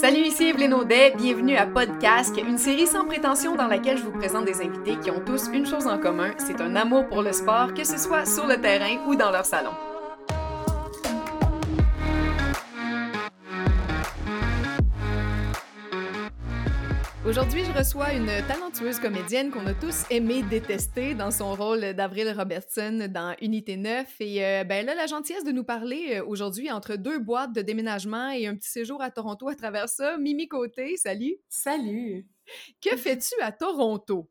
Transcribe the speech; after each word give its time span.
Salut, 0.00 0.28
ici 0.28 0.44
Evelyne 0.44 0.72
Audet, 0.72 1.12
bienvenue 1.14 1.58
à 1.58 1.66
Podcast, 1.66 2.34
une 2.38 2.56
série 2.56 2.86
sans 2.86 3.04
prétention 3.04 3.54
dans 3.54 3.66
laquelle 3.66 3.98
je 3.98 4.02
vous 4.02 4.18
présente 4.18 4.46
des 4.46 4.62
invités 4.62 4.96
qui 4.96 5.10
ont 5.10 5.20
tous 5.20 5.50
une 5.52 5.66
chose 5.66 5.86
en 5.86 5.98
commun, 5.98 6.30
c'est 6.38 6.62
un 6.62 6.74
amour 6.74 7.06
pour 7.06 7.20
le 7.20 7.34
sport, 7.34 7.74
que 7.74 7.84
ce 7.84 7.98
soit 7.98 8.24
sur 8.24 8.46
le 8.46 8.58
terrain 8.58 8.96
ou 9.06 9.14
dans 9.14 9.30
leur 9.30 9.44
salon. 9.44 9.72
Aujourd'hui, 17.30 17.62
je 17.64 17.70
reçois 17.70 18.12
une 18.12 18.26
talentueuse 18.48 18.98
comédienne 18.98 19.52
qu'on 19.52 19.64
a 19.66 19.72
tous 19.72 20.02
aimé 20.10 20.42
détester 20.42 21.14
dans 21.14 21.30
son 21.30 21.54
rôle 21.54 21.94
d'Avril 21.94 22.28
Robertson 22.36 23.06
dans 23.08 23.36
Unité 23.40 23.76
9. 23.76 24.16
Et 24.18 24.44
euh, 24.44 24.64
ben, 24.64 24.78
elle 24.78 24.88
a 24.88 24.96
la 24.96 25.06
gentillesse 25.06 25.44
de 25.44 25.52
nous 25.52 25.62
parler 25.62 26.16
euh, 26.16 26.24
aujourd'hui 26.26 26.72
entre 26.72 26.96
deux 26.96 27.20
boîtes 27.20 27.52
de 27.52 27.62
déménagement 27.62 28.30
et 28.30 28.48
un 28.48 28.56
petit 28.56 28.68
séjour 28.68 29.00
à 29.00 29.12
Toronto 29.12 29.46
à 29.46 29.54
travers 29.54 29.88
ça. 29.88 30.18
Mimi 30.18 30.48
Côté, 30.48 30.96
salut! 30.96 31.36
Salut! 31.48 32.26
Que 32.82 32.96
fais-tu 32.96 33.40
à 33.40 33.52
Toronto? 33.52 34.28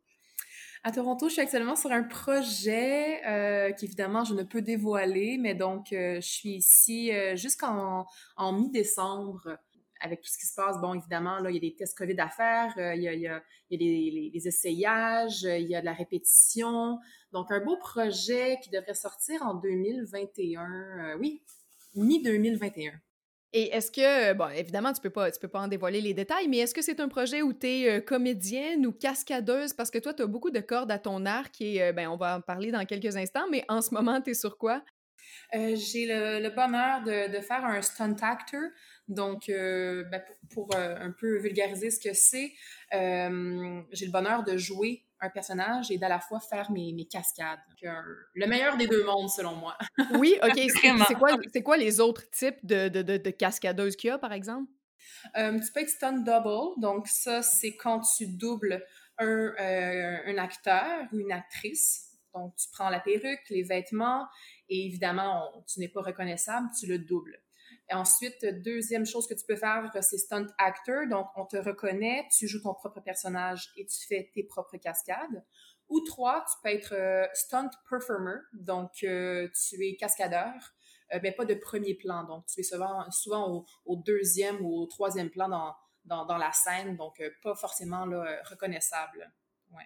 À 0.84 0.91
Toronto, 0.91 1.30
je 1.30 1.34
suis 1.34 1.41
actuellement 1.41 1.77
sur 1.77 1.94
un 1.94 2.03
projet 2.03 3.25
euh, 3.25 3.72
qu'évidemment 3.80 4.25
je 4.25 4.34
ne 4.34 4.44
peux 4.44 4.61
dévoiler, 4.61 5.38
mais 5.39 5.55
donc 5.55 5.94
euh, 5.94 6.16
je 6.16 6.27
suis 6.27 6.55
ici 6.55 7.11
jusqu'en 7.36 8.05
en 8.36 8.52
mi-décembre 8.52 9.58
avec 9.99 10.21
tout 10.21 10.30
ce 10.30 10.38
qui 10.38 10.45
se 10.45 10.55
passe, 10.55 10.80
bon, 10.80 10.94
évidemment, 10.94 11.39
là, 11.39 11.49
il 11.49 11.55
y 11.55 11.58
a 11.58 11.62
des 11.62 11.76
tests 11.76 11.98
COVID 11.98 12.20
à 12.20 12.30
faire, 12.30 12.73
euh, 12.77 12.95
il 12.95 13.03
y 13.03 13.08
a, 13.08 13.13
il 13.13 13.21
y 13.21 13.27
a, 13.27 13.41
il 13.70 13.81
y 13.81 14.30
a 14.30 14.31
des, 14.31 14.48
essayages, 14.48 15.45
euh, 15.45 15.58
il 15.58 15.67
y 15.67 15.75
a 15.75 15.81
de 15.81 15.85
la 15.85 15.94
répétition. 15.94 16.99
Donc, 17.31 17.52
un 17.52 17.59
beau 17.59 17.77
projet 17.77 18.58
qui 18.63 18.70
devrait 18.70 18.94
sortir 18.94 19.41
en 19.44 19.55
2021. 19.55 20.62
Euh, 20.62 21.17
oui, 21.20 21.41
mi-2021. 21.95 22.94
Et 23.52 23.73
est-ce 23.73 23.91
que, 23.91 24.34
bon, 24.34 24.48
évidemment, 24.49 24.94
tu 24.94 25.02
peux 25.02 25.09
pas, 25.09 25.31
tu 25.31 25.39
peux 25.39 25.48
pas 25.48 25.62
en 25.62 25.67
dévoiler 25.67 26.02
les 26.02 26.13
détails, 26.13 26.47
mais 26.47 26.59
est-ce 26.59 26.73
que 26.73 26.84
c'est 26.84 27.00
un 27.00 27.08
projet 27.08 27.41
où 27.41 27.52
tu 27.52 27.67
es 27.67 28.03
comédienne 28.03 28.86
ou 28.86 28.91
cascadeuse? 28.91 29.73
Parce 29.73 29.89
que 29.89 29.97
toi, 29.97 30.14
tu 30.14 30.22
as 30.22 30.27
beaucoup 30.27 30.52
de 30.52 30.59
cordes 30.59 30.92
à 30.92 31.00
ton 31.00 31.25
arc 31.25 31.59
et, 31.59 31.92
ben, 31.94 32.08
on 32.09 32.16
va 32.16 32.38
en 32.38 32.42
parler 32.42 32.72
dans 32.72 32.86
quelques 32.86 33.17
instants, 33.17 33.47
mais 33.50 33.66
en 33.67 33.81
ce 33.81 33.92
moment, 33.94 34.22
tu 34.22 34.31
es 34.31 34.33
sur 34.36 34.58
quoi? 34.58 34.83
j'ai 35.52 36.05
le, 36.05 36.42
le, 36.44 36.50
bonheur 36.50 37.02
de, 37.02 37.36
de, 37.36 37.42
faire 37.42 37.66
un 37.66 37.81
stunt 37.81 38.16
actor. 38.22 38.61
Donc, 39.09 39.49
euh, 39.49 40.03
ben, 40.05 40.21
pour, 40.53 40.69
euh, 40.75 40.95
un 40.99 41.11
peu 41.11 41.39
vulgariser 41.39 41.89
ce 41.89 41.99
que 41.99 42.13
c'est, 42.13 42.53
euh, 42.93 43.81
j'ai 43.91 44.05
le 44.05 44.11
bonheur 44.11 44.43
de 44.43 44.55
jouer 44.55 45.03
un 45.19 45.29
personnage 45.29 45.89
et 45.89 45.97
d'à 45.97 46.07
la 46.07 46.19
fois 46.19 46.39
faire 46.39 46.71
mes, 46.71 46.93
mes 46.93 47.05
cascades. 47.05 47.59
le 47.81 48.47
meilleur 48.47 48.77
des 48.77 48.87
deux 48.87 49.03
mondes, 49.03 49.30
selon 49.30 49.55
moi. 49.55 49.75
oui, 50.19 50.37
OK. 50.43 50.61
c'est 51.07 51.15
quoi, 51.15 51.35
quoi, 51.63 51.77
les 51.77 51.99
autres 51.99 52.30
types 52.30 52.63
de, 52.63 52.87
de, 52.87 53.02
de, 53.02 53.30
cascadeuses 53.31 53.95
qu'il 53.95 54.09
y 54.09 54.11
a, 54.11 54.19
par 54.19 54.31
exemple? 54.31 54.71
tu 55.35 55.71
peux 55.73 55.81
être 55.81 55.89
stunt 55.89 56.19
double. 56.19 56.80
Donc, 56.80 57.07
ça, 57.07 57.41
c'est 57.41 57.75
quand 57.75 58.02
tu 58.02 58.27
doubles 58.27 58.85
un, 59.17 59.53
un 60.27 60.37
acteur 60.37 61.07
ou 61.11 61.19
une 61.19 61.31
actrice. 61.31 62.11
Donc, 62.35 62.55
tu 62.55 62.67
prends 62.71 62.89
la 62.89 62.99
perruque, 62.99 63.49
les 63.49 63.63
vêtements, 63.63 64.27
et 64.69 64.85
évidemment, 64.85 65.65
tu 65.67 65.80
n'es 65.80 65.89
pas 65.89 66.02
reconnaissable, 66.02 66.67
tu 66.80 66.85
le 66.85 66.99
doubles. 66.99 67.41
Et 67.90 67.95
ensuite, 67.95 68.45
deuxième 68.64 69.06
chose 69.06 69.28
que 69.28 69.34
tu 69.34 69.44
peux 69.48 69.56
faire, 69.56 69.90
c'est 70.02 70.18
stunt 70.18 70.45
actor. 70.59 71.08
Donc, 71.09 71.28
on 71.36 71.45
te 71.45 71.58
reconnaît, 71.58 72.28
tu 72.32 72.48
joues 72.48 72.62
ton 72.62 72.76
propre 72.76 73.00
personnage 73.02 73.72
et 73.78 73.86
tu 73.86 74.06
fais 74.06 74.30
tes 74.34 74.44
propres 74.44 74.78
cascades. 74.78 75.44
Ou 75.90 76.02
trois, 76.02 76.45
tu 76.45 76.56
peux 76.62 76.70
être 76.70 76.94
euh, 76.94 77.26
stunt 77.34 77.72
performer. 77.90 78.38
Donc, 78.54 78.92
euh, 79.04 79.50
tu 79.50 79.84
es 79.84 79.95
cascadeur, 79.95 80.54
euh, 81.14 81.20
mais 81.23 81.32
pas 81.32 81.45
de 81.45 81.56
premier 81.56 81.95
plan. 81.95 82.23
Donc, 82.26 82.45
tu 82.45 82.60
es 82.60 82.64
souvent, 82.64 83.10
souvent 83.10 83.66
au, 83.86 83.95
deuxième 83.95 84.64
ou 84.64 84.84
au 84.84 84.86
troisième 84.86 85.32
plan 85.32 85.50
dans, 85.50 86.26
dans, 86.26 86.38
la 86.38 86.52
scène. 86.52 86.95
Donc, 86.95 87.20
pas 87.42 87.56
forcément 87.56 88.06
reconnaissable. 88.45 89.32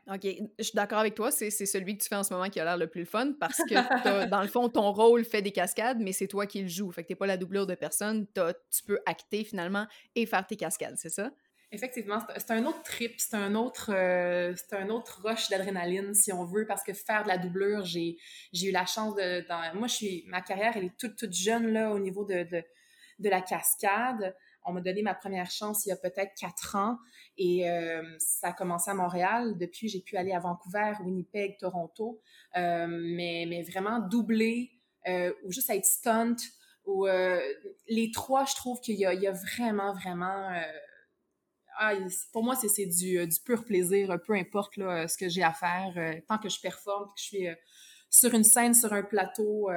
OK, 0.07 0.21
je 0.57 0.63
suis 0.63 0.75
d'accord 0.75 0.99
avec 0.99 1.15
toi, 1.15 1.31
c'est 1.31 1.49
celui 1.49 1.97
que 1.97 2.03
tu 2.03 2.09
fais 2.09 2.15
en 2.15 2.23
ce 2.23 2.33
moment 2.33 2.49
qui 2.49 2.59
a 2.59 2.65
l'air 2.65 2.77
le 2.77 2.87
plus 2.87 3.05
fun 3.05 3.33
parce 3.39 3.57
que 3.57 3.75
dans 4.29 4.41
le 4.41 4.47
fond, 4.47 4.69
ton 4.69 4.91
rôle 4.91 5.23
fait 5.23 5.41
des 5.41 5.51
cascades, 5.51 5.99
mais 5.99 6.11
c'est 6.11 6.27
toi 6.27 6.45
qui 6.45 6.61
le 6.61 6.67
joues. 6.67 6.91
Fait 6.91 7.03
que 7.03 7.09
t'es 7.09 7.15
pas 7.15 7.27
la 7.27 7.37
doublure 7.37 7.67
de 7.67 7.75
personne, 7.75 8.25
tu 8.33 8.83
peux 8.85 8.99
acter 9.05 9.43
finalement 9.43 9.87
et 10.15 10.25
faire 10.25 10.45
tes 10.45 10.55
cascades, 10.55 10.95
c'est 10.97 11.09
ça? 11.09 11.31
Effectivement, 11.71 12.19
c'est 12.37 12.51
un 12.51 12.65
autre 12.65 12.83
trip, 12.83 13.13
c'est 13.17 13.35
un 13.35 13.55
autre, 13.55 13.91
euh, 13.91 14.53
c'est 14.55 14.75
un 14.75 14.89
autre 14.89 15.21
rush 15.23 15.49
d'adrénaline 15.49 16.13
si 16.13 16.31
on 16.31 16.45
veut, 16.45 16.67
parce 16.67 16.83
que 16.83 16.93
faire 16.93 17.23
de 17.23 17.29
la 17.29 17.39
doublure, 17.39 17.83
j'ai, 17.83 18.17
j'ai 18.51 18.67
eu 18.67 18.71
la 18.71 18.85
chance 18.85 19.15
de, 19.15 19.43
moi 19.75 19.87
je 19.87 19.95
suis, 19.95 20.23
ma 20.27 20.41
carrière 20.41 20.73
elle 20.75 20.85
est 20.85 20.97
toute 20.99 21.15
toute 21.15 21.33
jeune 21.33 21.73
là 21.73 21.91
au 21.91 21.97
niveau 21.97 22.25
de, 22.25 22.43
de, 22.43 22.63
de 23.17 23.29
la 23.29 23.41
cascade. 23.41 24.35
On 24.65 24.73
m'a 24.73 24.81
donné 24.81 25.01
ma 25.01 25.13
première 25.13 25.49
chance 25.49 25.85
il 25.85 25.89
y 25.89 25.91
a 25.91 25.97
peut-être 25.97 26.33
quatre 26.35 26.75
ans 26.75 26.97
et 27.37 27.69
euh, 27.69 28.03
ça 28.19 28.49
a 28.49 28.53
commencé 28.53 28.91
à 28.91 28.93
Montréal. 28.93 29.57
Depuis, 29.57 29.89
j'ai 29.89 29.99
pu 29.99 30.17
aller 30.17 30.31
à 30.31 30.39
Vancouver, 30.39 30.93
Winnipeg, 31.03 31.57
Toronto, 31.57 32.21
euh, 32.57 32.87
mais, 32.87 33.63
vraiment 33.63 33.99
doubler 33.99 34.71
euh, 35.07 35.33
ou 35.43 35.51
juste 35.51 35.69
être 35.69 35.85
stunt. 35.85 36.35
Ou, 36.85 37.07
les 37.87 38.11
trois, 38.11 38.45
je 38.45 38.55
trouve 38.55 38.81
qu'il 38.81 38.95
y, 38.95 39.05
a 39.05 39.31
vraiment, 39.31 39.93
vraiment... 39.93 40.49
Ah, 41.79 41.93
pour 42.33 42.43
moi, 42.43 42.55
c'est 42.55 42.85
du, 42.85 43.19
pur 43.45 43.63
plaisir, 43.63 44.19
peu 44.25 44.33
importe 44.33 44.75
ce 44.75 45.17
que 45.17 45.29
j'ai 45.29 45.43
à 45.43 45.53
faire. 45.53 46.21
tant 46.27 46.37
que 46.37 46.49
je 46.49 46.59
performe, 46.59 47.05
que 47.05 47.21
je 47.21 47.23
suis 47.23 47.47
sur 48.09 48.33
une 48.33 48.43
scène, 48.43 48.73
sur 48.73 48.91
un 48.91 49.01
plateau, 49.01 49.69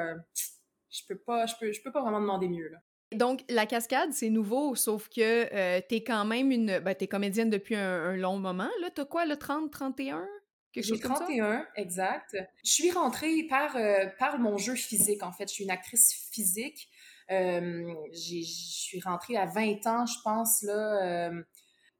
je 0.90 1.02
peux 1.06 1.18
pas, 1.18 1.46
je 1.46 1.54
peux, 1.82 1.92
pas 1.92 2.02
vraiment 2.02 2.20
demander 2.20 2.48
mieux. 2.48 2.72
Donc, 3.14 3.44
la 3.48 3.66
cascade, 3.66 4.12
c'est 4.12 4.30
nouveau, 4.30 4.74
sauf 4.74 5.08
que 5.08 5.20
euh, 5.54 5.80
t'es 5.88 6.02
quand 6.02 6.24
même 6.24 6.50
une. 6.50 6.80
Ben, 6.80 6.94
t'es 6.94 7.06
comédienne 7.06 7.50
depuis 7.50 7.76
un, 7.76 8.16
long 8.16 8.38
moment. 8.38 8.68
Là, 8.80 8.90
t'as 8.92 9.04
quoi, 9.04 9.26
le 9.26 9.36
30, 9.36 9.70
31? 9.70 10.26
J'ai 10.74 10.98
31, 10.98 11.66
exact. 11.76 12.36
Je 12.62 12.70
suis 12.70 12.90
rentrée 12.90 13.44
par, 13.48 13.76
euh, 13.76 14.06
par 14.18 14.38
mon 14.38 14.58
jeu 14.58 14.74
physique, 14.74 15.22
en 15.22 15.32
fait. 15.32 15.48
Je 15.48 15.54
suis 15.54 15.64
une 15.64 15.70
actrice 15.70 16.28
physique. 16.32 16.90
Euh, 17.30 17.94
je 18.12 18.42
suis 18.42 19.00
rentrée 19.00 19.36
à 19.36 19.46
20 19.46 19.86
ans, 19.86 20.04
je 20.04 20.18
pense, 20.22 20.62
là. 20.62 21.30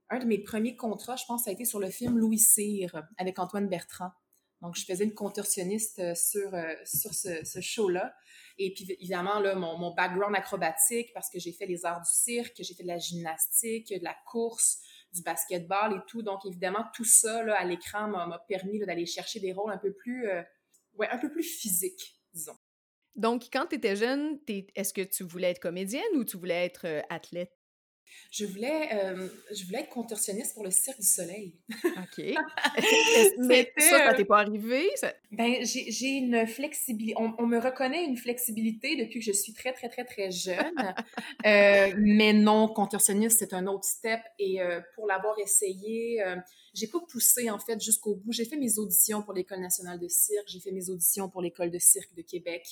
Un 0.08 0.18
de 0.18 0.24
mes 0.24 0.38
premiers 0.38 0.76
contrats, 0.76 1.16
je 1.16 1.24
pense, 1.26 1.44
ça 1.44 1.50
a 1.50 1.52
été 1.52 1.64
sur 1.64 1.80
le 1.80 1.90
film 1.90 2.18
Louis 2.18 2.38
Cyr 2.38 3.02
avec 3.16 3.38
Antoine 3.38 3.68
Bertrand. 3.68 4.10
Donc, 4.62 4.76
je 4.76 4.84
faisais 4.84 5.04
une 5.04 5.14
contorsionniste 5.14 6.14
sur, 6.14 6.50
sur 6.84 7.12
ce, 7.12 7.60
show-là. 7.60 8.14
Et 8.58 8.72
puis, 8.72 8.86
évidemment, 8.98 9.38
là, 9.38 9.54
mon, 9.54 9.76
mon 9.76 9.94
background 9.94 10.34
acrobatique, 10.34 11.12
parce 11.12 11.28
que 11.28 11.38
j'ai 11.38 11.52
fait 11.52 11.66
les 11.66 11.84
arts 11.84 12.00
du 12.00 12.10
cirque, 12.10 12.54
j'ai 12.58 12.74
fait 12.74 12.82
de 12.82 12.88
la 12.88 12.98
gymnastique, 12.98 13.90
de 13.90 14.04
la 14.04 14.16
course, 14.26 14.80
du 15.16 15.22
basketball 15.22 15.94
et 15.94 16.00
tout. 16.06 16.22
Donc, 16.22 16.44
évidemment, 16.46 16.84
tout 16.94 17.04
ça, 17.04 17.42
là, 17.42 17.54
à 17.58 17.64
l'écran 17.64 18.08
m'a 18.08 18.38
permis 18.48 18.78
d'aller 18.78 19.06
chercher 19.06 19.40
des 19.40 19.52
rôles 19.52 19.72
un 19.72 19.78
peu 19.78 19.92
plus, 19.92 20.28
euh, 20.28 20.42
ouais, 20.94 21.08
un 21.08 21.18
peu 21.18 21.30
plus 21.30 21.42
physiques, 21.42 22.20
disons. 22.32 22.56
Donc, 23.14 23.44
quand 23.52 23.66
tu 23.66 23.76
étais 23.76 23.96
jeune, 23.96 24.38
est-ce 24.46 24.92
que 24.92 25.00
tu 25.00 25.24
voulais 25.24 25.50
être 25.50 25.60
comédienne 25.60 26.04
ou 26.14 26.24
tu 26.24 26.36
voulais 26.36 26.66
être 26.66 26.86
euh, 26.86 27.00
athlète? 27.08 27.55
Je 28.30 28.44
voulais, 28.44 28.88
euh, 28.92 29.28
je 29.54 29.64
voulais 29.64 29.80
être 29.80 29.88
contorsionniste 29.88 30.54
pour 30.54 30.64
le 30.64 30.70
Cirque 30.70 31.00
du 31.00 31.06
Soleil. 31.06 31.54
OK. 31.84 32.18
Mais 33.38 33.72
ça, 33.78 34.08
ça 34.08 34.14
t'est 34.14 34.24
pas 34.24 34.40
arrivé? 34.40 34.90
Ben, 35.32 35.64
j'ai 35.64 36.08
une 36.08 36.46
flexibilité. 36.46 37.14
On, 37.18 37.46
me 37.46 37.58
reconnaît 37.58 38.04
une 38.04 38.16
flexibilité 38.16 38.96
depuis 38.96 39.20
que 39.20 39.24
je 39.24 39.32
suis 39.32 39.52
très, 39.52 39.72
très, 39.72 39.88
très, 39.88 40.04
très 40.04 40.30
jeune. 40.30 40.74
euh, 41.46 41.94
mais 41.98 42.32
non, 42.32 42.68
contorsionniste, 42.68 43.38
c'est 43.38 43.54
un 43.54 43.66
autre 43.66 43.84
step. 43.84 44.20
Et 44.38 44.60
euh, 44.60 44.80
pour 44.94 45.06
l'avoir 45.06 45.38
essayé, 45.38 46.22
j'ai 46.74 46.88
pas 46.88 47.00
poussé, 47.08 47.48
en 47.48 47.58
fait, 47.58 47.80
jusqu'au 47.80 48.16
bout. 48.16 48.32
J'ai 48.32 48.44
fait 48.44 48.56
mes 48.56 48.78
auditions 48.78 49.22
pour 49.22 49.32
l'École 49.32 49.60
nationale 49.60 49.98
de 49.98 50.08
cirque. 50.08 50.46
J'ai 50.48 50.60
fait 50.60 50.72
mes 50.72 50.90
auditions 50.90 51.30
pour 51.30 51.42
l'École 51.42 51.70
de 51.70 51.78
cirque 51.78 52.14
de 52.14 52.22
Québec. 52.22 52.66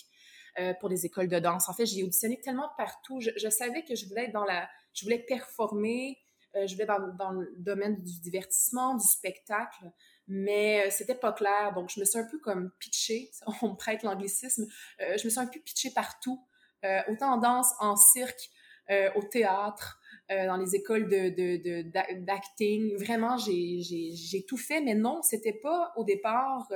Pour 0.78 0.88
des 0.88 1.04
écoles 1.04 1.26
de 1.26 1.40
danse. 1.40 1.68
En 1.68 1.72
fait, 1.72 1.84
j'ai 1.84 2.04
auditionné 2.04 2.40
tellement 2.40 2.68
partout. 2.78 3.18
Je, 3.20 3.30
je, 3.36 3.48
savais 3.48 3.82
que 3.82 3.96
je 3.96 4.06
voulais 4.06 4.26
être 4.26 4.32
dans 4.32 4.44
la 4.44 4.68
je 4.94 5.04
voulais 5.04 5.18
performer, 5.18 6.18
euh, 6.56 6.66
je 6.66 6.74
voulais 6.74 6.86
dans, 6.86 7.08
dans, 7.16 7.32
le 7.32 7.52
domaine 7.58 8.02
du 8.02 8.20
divertissement, 8.20 8.94
du 8.94 9.06
spectacle, 9.06 9.90
mais 10.28 10.86
euh, 10.86 10.90
c'était 10.90 11.14
pas 11.14 11.32
clair. 11.32 11.72
Donc, 11.74 11.90
je 11.90 12.00
me 12.00 12.04
suis 12.04 12.18
un 12.18 12.24
peu 12.24 12.38
comme 12.38 12.70
pitchée, 12.78 13.30
on 13.62 13.70
me 13.70 13.76
prête 13.76 14.02
l'anglicisme, 14.02 14.66
euh, 15.00 15.16
je 15.18 15.24
me 15.24 15.30
suis 15.30 15.40
un 15.40 15.46
peu 15.46 15.60
pitchée 15.60 15.90
partout, 15.90 16.44
euh, 16.84 17.00
autant 17.08 17.34
en 17.34 17.36
danse, 17.38 17.72
en 17.80 17.96
cirque, 17.96 18.50
euh, 18.90 19.10
au 19.16 19.22
théâtre, 19.22 20.00
dans 20.30 20.56
les 20.56 20.74
écoles 20.74 21.06
de, 21.06 22.14
d'acting. 22.24 22.96
Vraiment, 22.96 23.36
j'ai 23.36 24.46
tout 24.48 24.56
fait, 24.56 24.80
mais 24.80 24.94
non, 24.94 25.20
c'était 25.20 25.52
pas 25.52 25.92
au 25.96 26.04
départ 26.04 26.66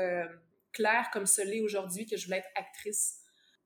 clair 0.73 1.09
comme 1.14 1.25
ce 1.25 1.41
l'est 1.41 1.62
aujourd'hui 1.62 2.05
que 2.05 2.19
je 2.19 2.26
voulais 2.26 2.38
être 2.38 2.50
actrice. 2.55 3.21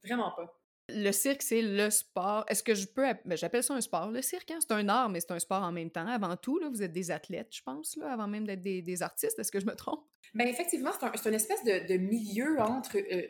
Vraiment 0.05 0.31
pas 0.37 0.62
le 0.95 1.13
cirque, 1.13 1.43
c'est 1.43 1.63
le 1.63 1.91
sport. 1.91 2.45
Est-ce 2.49 2.63
que 2.63 2.75
je 2.75 2.87
peux. 2.87 3.05
Ben, 3.25 3.37
j'appelle 3.37 3.63
ça 3.63 3.75
un 3.75 3.81
sport, 3.81 4.11
le 4.11 4.23
cirque. 4.23 4.51
Hein? 4.51 4.59
C'est 4.61 4.73
un 4.73 4.89
art, 4.89 5.09
mais 5.09 5.21
c'est 5.21 5.33
un 5.33 5.39
sport 5.39 5.63
en 5.63 5.73
même 5.73 5.91
temps. 5.91 6.07
Avant 6.07 6.37
tout, 6.37 6.59
là, 6.59 6.69
vous 6.69 6.83
êtes 6.83 6.93
des 6.93 7.11
athlètes, 7.11 7.49
je 7.51 7.63
pense, 7.63 7.97
là, 7.97 8.13
avant 8.13 8.29
même 8.29 8.47
d'être 8.47 8.61
des, 8.61 9.03
artistes. 9.03 9.39
Est-ce 9.39 9.51
que 9.51 9.61
je 9.61 9.67
me 9.67 9.75
trompe? 9.75 10.05
Bien, 10.35 10.47
effectivement, 10.47 10.91
c'est 10.99 11.07
un, 11.07 11.31
une 11.31 11.35
espèce 11.35 11.65
de, 11.65 11.97
milieu 11.97 12.61
entre. 12.61 12.97
Euh, 12.99 13.27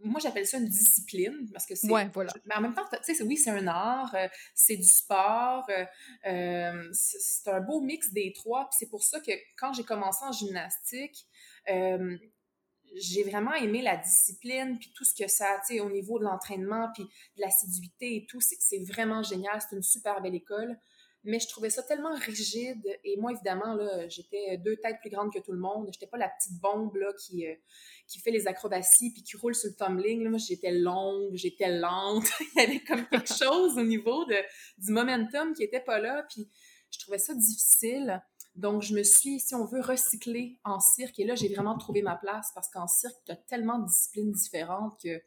moi, 0.00 0.20
j'appelle 0.20 0.46
ça 0.46 0.58
une 0.58 0.68
discipline 0.68 1.48
parce 1.52 1.66
que 1.66 1.74
c'est. 1.74 1.90
Ouais, 1.90 2.10
voilà. 2.12 2.32
Mais 2.46 2.54
en 2.56 2.60
même 2.60 2.74
temps, 2.74 2.84
tu 3.04 3.14
sais, 3.14 3.22
oui, 3.22 3.36
c'est 3.36 3.50
un 3.50 3.66
art, 3.66 4.14
euh, 4.14 4.28
c'est 4.54 4.76
du 4.76 4.84
sport, 4.84 5.66
euh, 6.26 6.88
c'est 6.92 7.50
un 7.50 7.60
beau 7.60 7.80
mix 7.80 8.12
des 8.12 8.32
trois. 8.34 8.68
Puis 8.68 8.76
c'est 8.80 8.90
pour 8.90 9.02
ça 9.02 9.20
que 9.20 9.32
quand 9.56 9.72
j'ai 9.72 9.84
commencé 9.84 10.24
en 10.24 10.32
gymnastique, 10.32 11.26
j'ai 12.94 13.24
vraiment 13.24 13.54
aimé 13.54 13.82
la 13.82 13.96
discipline, 13.96 14.78
puis 14.78 14.92
tout 14.94 15.04
ce 15.04 15.14
que 15.14 15.28
ça, 15.28 15.60
tu 15.66 15.74
sais, 15.74 15.80
au 15.80 15.90
niveau 15.90 16.18
de 16.18 16.24
l'entraînement, 16.24 16.88
puis 16.94 17.04
de 17.04 17.42
l'assiduité 17.42 18.16
et 18.16 18.26
tout. 18.26 18.40
C'est 18.40 18.84
vraiment 18.84 19.22
génial. 19.22 19.60
C'est 19.60 19.76
une 19.76 19.82
super 19.82 20.20
belle 20.22 20.34
école 20.34 20.78
mais 21.24 21.40
je 21.40 21.48
trouvais 21.48 21.70
ça 21.70 21.82
tellement 21.82 22.14
rigide. 22.14 22.86
Et 23.02 23.16
moi, 23.16 23.32
évidemment, 23.32 23.74
là, 23.74 24.08
j'étais 24.08 24.58
deux 24.58 24.76
têtes 24.76 24.98
plus 25.00 25.08
grandes 25.08 25.32
que 25.32 25.38
tout 25.38 25.52
le 25.52 25.58
monde. 25.58 25.88
J'étais 25.90 26.06
pas 26.06 26.18
la 26.18 26.28
petite 26.28 26.60
bombe 26.60 26.94
là, 26.96 27.12
qui, 27.18 27.46
euh, 27.46 27.54
qui 28.06 28.20
fait 28.20 28.30
les 28.30 28.46
acrobaties 28.46 29.10
puis 29.10 29.22
qui 29.22 29.36
roule 29.38 29.54
sur 29.54 29.70
le 29.70 29.74
tumbling. 29.74 30.22
Là. 30.22 30.30
Moi, 30.30 30.38
j'étais 30.38 30.70
longue, 30.70 31.34
j'étais 31.34 31.70
lente. 31.78 32.26
Il 32.56 32.60
y 32.60 32.64
avait 32.64 32.80
comme 32.80 33.06
quelque 33.08 33.34
chose 33.34 33.78
au 33.78 33.82
niveau 33.82 34.26
de, 34.26 34.36
du 34.78 34.92
momentum 34.92 35.54
qui 35.54 35.62
était 35.62 35.80
pas 35.80 35.98
là. 35.98 36.26
Puis 36.28 36.46
je 36.90 36.98
trouvais 36.98 37.18
ça 37.18 37.34
difficile. 37.34 38.22
Donc, 38.54 38.82
je 38.82 38.94
me 38.94 39.02
suis, 39.02 39.40
si 39.40 39.54
on 39.54 39.64
veut, 39.64 39.80
recycler 39.80 40.58
en 40.64 40.78
cirque. 40.78 41.18
Et 41.18 41.24
là, 41.24 41.34
j'ai 41.34 41.48
vraiment 41.48 41.76
trouvé 41.76 42.02
ma 42.02 42.16
place 42.16 42.50
parce 42.54 42.68
qu'en 42.68 42.86
cirque, 42.86 43.16
tu 43.26 43.32
as 43.32 43.36
tellement 43.36 43.78
de 43.78 43.86
disciplines 43.86 44.32
différentes 44.32 45.00
que 45.02 45.20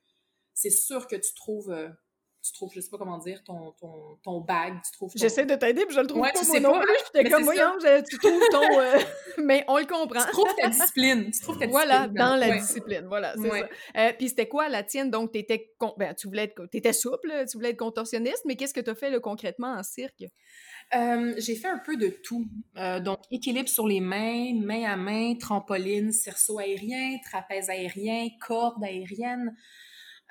c'est 0.54 0.70
sûr 0.70 1.08
que 1.08 1.16
tu 1.16 1.34
trouves... 1.34 1.72
Euh, 1.72 1.90
tu 2.44 2.54
trouves, 2.54 2.72
je 2.74 2.80
sais 2.80 2.90
pas 2.90 2.98
comment 2.98 3.18
dire, 3.18 3.44
ton, 3.44 3.74
ton, 3.74 4.18
ton 4.24 4.40
bag, 4.40 4.76
tu 4.86 4.92
trouves 4.94 5.12
J'essaie 5.16 5.46
de 5.46 5.56
t'aider, 5.56 5.86
puis 5.86 5.94
je 5.94 6.00
le 6.00 6.08
trouve 6.08 6.22
pas, 6.22 6.32
moi 6.32 6.60
non 6.62 6.80
plus. 6.80 6.94
J'étais 7.14 7.30
comme, 7.30 7.44
voyons, 7.44 7.74
tu 8.10 8.18
trouves 8.20 8.48
ton... 8.52 8.80
Euh, 8.80 9.00
mais 9.44 9.66
on 9.68 9.78
le 9.78 9.86
comprend. 9.86 10.22
Tu 10.24 10.32
trouves 10.32 10.56
ta 10.56 10.70
discipline. 10.70 11.30
Tu 11.32 11.42
trouves 11.42 11.58
ta 11.58 11.68
voilà, 11.68 12.08
dans 12.08 12.36
la 12.38 12.58
discipline, 12.58 13.06
voilà, 13.08 13.34
c'est 13.36 13.50
ça. 13.50 13.68
Euh, 13.98 14.14
puis 14.18 14.30
c'était 14.30 14.48
quoi 14.48 14.70
la 14.70 14.84
tienne? 14.84 15.12
Donc, 15.12 15.34
t'étais, 15.34 15.74
ben, 15.98 16.14
tu 16.14 16.28
voulais 16.28 16.44
être, 16.44 16.68
étais 16.72 16.94
souple, 16.94 17.30
tu 17.50 17.58
voulais 17.58 17.72
être 17.72 17.78
contorsionniste, 17.78 18.44
mais 18.46 18.56
qu'est-ce 18.56 18.74
que 18.74 18.82
tu 18.82 18.92
as 18.92 18.96
fait, 18.96 19.10
là, 19.10 19.20
concrètement, 19.20 19.74
en 19.74 19.84
cirque? 19.84 20.24
Euh, 20.96 21.34
j'ai 21.38 21.56
fait 21.56 21.68
un 21.68 21.80
peu 21.80 21.98
de 21.98 22.08
tout. 22.08 22.48
donc, 23.04 23.20
équilibre 23.32 23.70
sur 23.70 23.88
les 23.88 24.00
mains, 24.00 24.54
main 24.56 24.84
à 24.84 24.96
main, 24.96 25.36
trampoline, 25.36 26.12
cerceau 26.12 26.60
aérien, 26.60 27.18
trapèze 27.24 27.70
aérien, 27.70 28.28
corde 28.40 28.84
aérienne. 28.84 29.56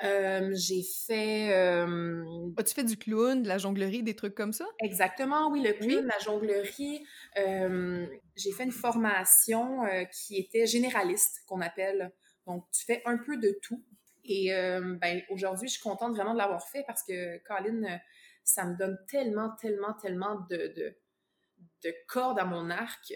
Euh, 0.05 0.51
j'ai 0.55 0.83
fait. 0.83 1.53
Euh... 1.53 2.25
As-tu 2.57 2.75
fait 2.75 2.85
du 2.85 2.97
clown, 2.97 3.43
de 3.43 3.49
la 3.49 3.59
jonglerie, 3.59 4.03
des 4.03 4.15
trucs 4.15 4.35
comme 4.35 4.53
ça? 4.53 4.67
Exactement, 4.81 5.51
oui, 5.51 5.63
le 5.63 5.73
clown, 5.73 6.07
la 6.07 6.19
jonglerie. 6.19 7.05
Euh, 7.39 8.07
j'ai 8.37 8.53
fait 8.53 8.65
une 8.65 8.73
formation 8.73 9.85
euh, 9.85 10.05
qui 10.05 10.39
était 10.39 10.67
généraliste, 10.67 11.43
qu'on 11.47 11.61
appelle. 11.61 12.13
Donc, 12.47 12.65
tu 12.73 12.85
fais 12.85 13.03
un 13.07 13.17
peu 13.19 13.37
de 13.39 13.59
tout. 13.63 13.83
Et 14.29 14.51
ben, 14.51 15.23
aujourd'hui, 15.31 15.69
je 15.69 15.75
suis 15.75 15.83
contente 15.83 16.17
vraiment 16.17 16.33
de 16.33 16.39
l'avoir 16.39 16.67
fait 16.69 16.83
parce 16.85 17.05
que, 17.05 17.39
Colin, 17.45 18.01
ça 18.47 18.65
me 18.65 18.77
donne 18.77 18.99
tellement, 19.09 19.55
tellement, 19.61 19.95
tellement 19.95 20.47
de, 20.51 20.57
de, 20.57 20.97
de 21.85 21.95
cordes 22.09 22.39
à 22.39 22.45
mon 22.45 22.71
arc 22.71 23.13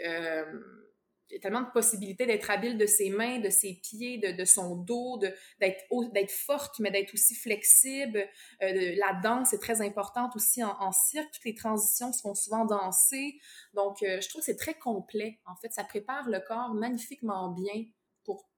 a 1.36 1.38
tellement 1.40 1.62
de 1.62 1.70
possibilités 1.70 2.26
d'être 2.26 2.50
habile 2.50 2.78
de 2.78 2.86
ses 2.86 3.10
mains, 3.10 3.38
de 3.38 3.50
ses 3.50 3.74
pieds, 3.74 4.18
de, 4.18 4.44
son 4.44 4.76
dos, 4.76 5.18
d'être 5.18 6.30
forte, 6.30 6.78
mais 6.78 6.90
d'être 6.90 7.14
aussi 7.14 7.34
flexible. 7.34 8.26
Euh, 8.62 8.94
la 8.96 9.20
danse 9.22 9.52
est 9.52 9.58
très 9.58 9.80
importante 9.80 10.34
aussi 10.36 10.62
en, 10.62 10.92
cirque. 10.92 11.30
Toutes 11.32 11.44
les 11.44 11.54
transitions 11.54 12.12
sont 12.12 12.34
souvent 12.34 12.64
dansées. 12.64 13.38
Donc, 13.74 14.02
euh, 14.02 14.20
je 14.20 14.28
trouve 14.28 14.40
que 14.40 14.46
c'est 14.46 14.56
très 14.56 14.74
complet. 14.74 15.40
En 15.46 15.56
fait, 15.56 15.72
ça 15.72 15.84
prépare 15.84 16.28
le 16.28 16.40
corps 16.40 16.74
magnifiquement 16.74 17.50
bien 17.50 17.84
pour 18.24 18.48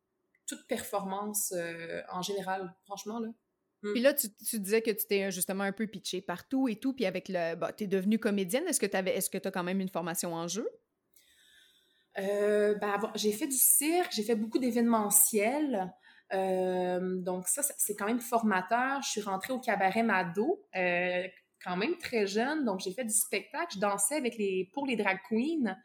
toute 0.46 0.66
performance 0.66 1.52
euh, 1.52 2.02
en 2.10 2.22
général, 2.22 2.74
franchement, 2.84 3.18
là. 3.18 3.28
Puis 3.82 4.00
là, 4.00 4.14
tu, 4.14 4.28
tu, 4.34 4.60
disais 4.60 4.80
que 4.80 4.92
tu 4.92 5.06
t'es 5.06 5.30
justement 5.32 5.64
un 5.64 5.72
peu 5.72 5.86
pitché 5.88 6.20
partout 6.20 6.68
et 6.68 6.76
tout, 6.76 6.92
puis 6.92 7.04
avec 7.04 7.28
le... 7.28 7.56
Bah, 7.56 7.72
tu 7.72 7.84
es 7.84 7.86
devenue 7.88 8.18
comédienne. 8.18 8.64
Est-ce 8.68 8.78
que 8.78 8.86
tu 8.86 8.96
est-ce 8.96 9.28
que 9.28 9.38
as 9.38 9.50
quand 9.50 9.64
même 9.64 9.80
une 9.80 9.88
formation 9.88 10.34
en 10.34 10.46
jeu? 10.46 10.68
Euh, 12.18 12.74
ben, 12.74 13.00
j'ai 13.14 13.32
fait 13.32 13.46
du 13.46 13.56
cirque, 13.56 14.12
j'ai 14.12 14.22
fait 14.22 14.36
beaucoup 14.36 14.58
d'événementiels. 14.58 15.92
Euh, 16.32 17.16
donc 17.16 17.48
ça, 17.48 17.62
c'est 17.76 17.96
quand 17.96 18.06
même 18.06 18.20
formateur. 18.20 19.02
Je 19.02 19.10
suis 19.10 19.20
rentrée 19.20 19.52
au 19.52 19.58
cabaret 19.60 20.02
Mado, 20.02 20.64
euh, 20.76 21.26
quand 21.64 21.76
même 21.76 21.96
très 21.98 22.26
jeune. 22.26 22.64
Donc 22.64 22.80
j'ai 22.80 22.92
fait 22.92 23.04
du 23.04 23.14
spectacle. 23.14 23.74
Je 23.74 23.80
dansais 23.80 24.16
avec 24.16 24.36
les 24.36 24.70
pour 24.72 24.86
les 24.86 24.96
drag 24.96 25.18
queens. 25.28 25.76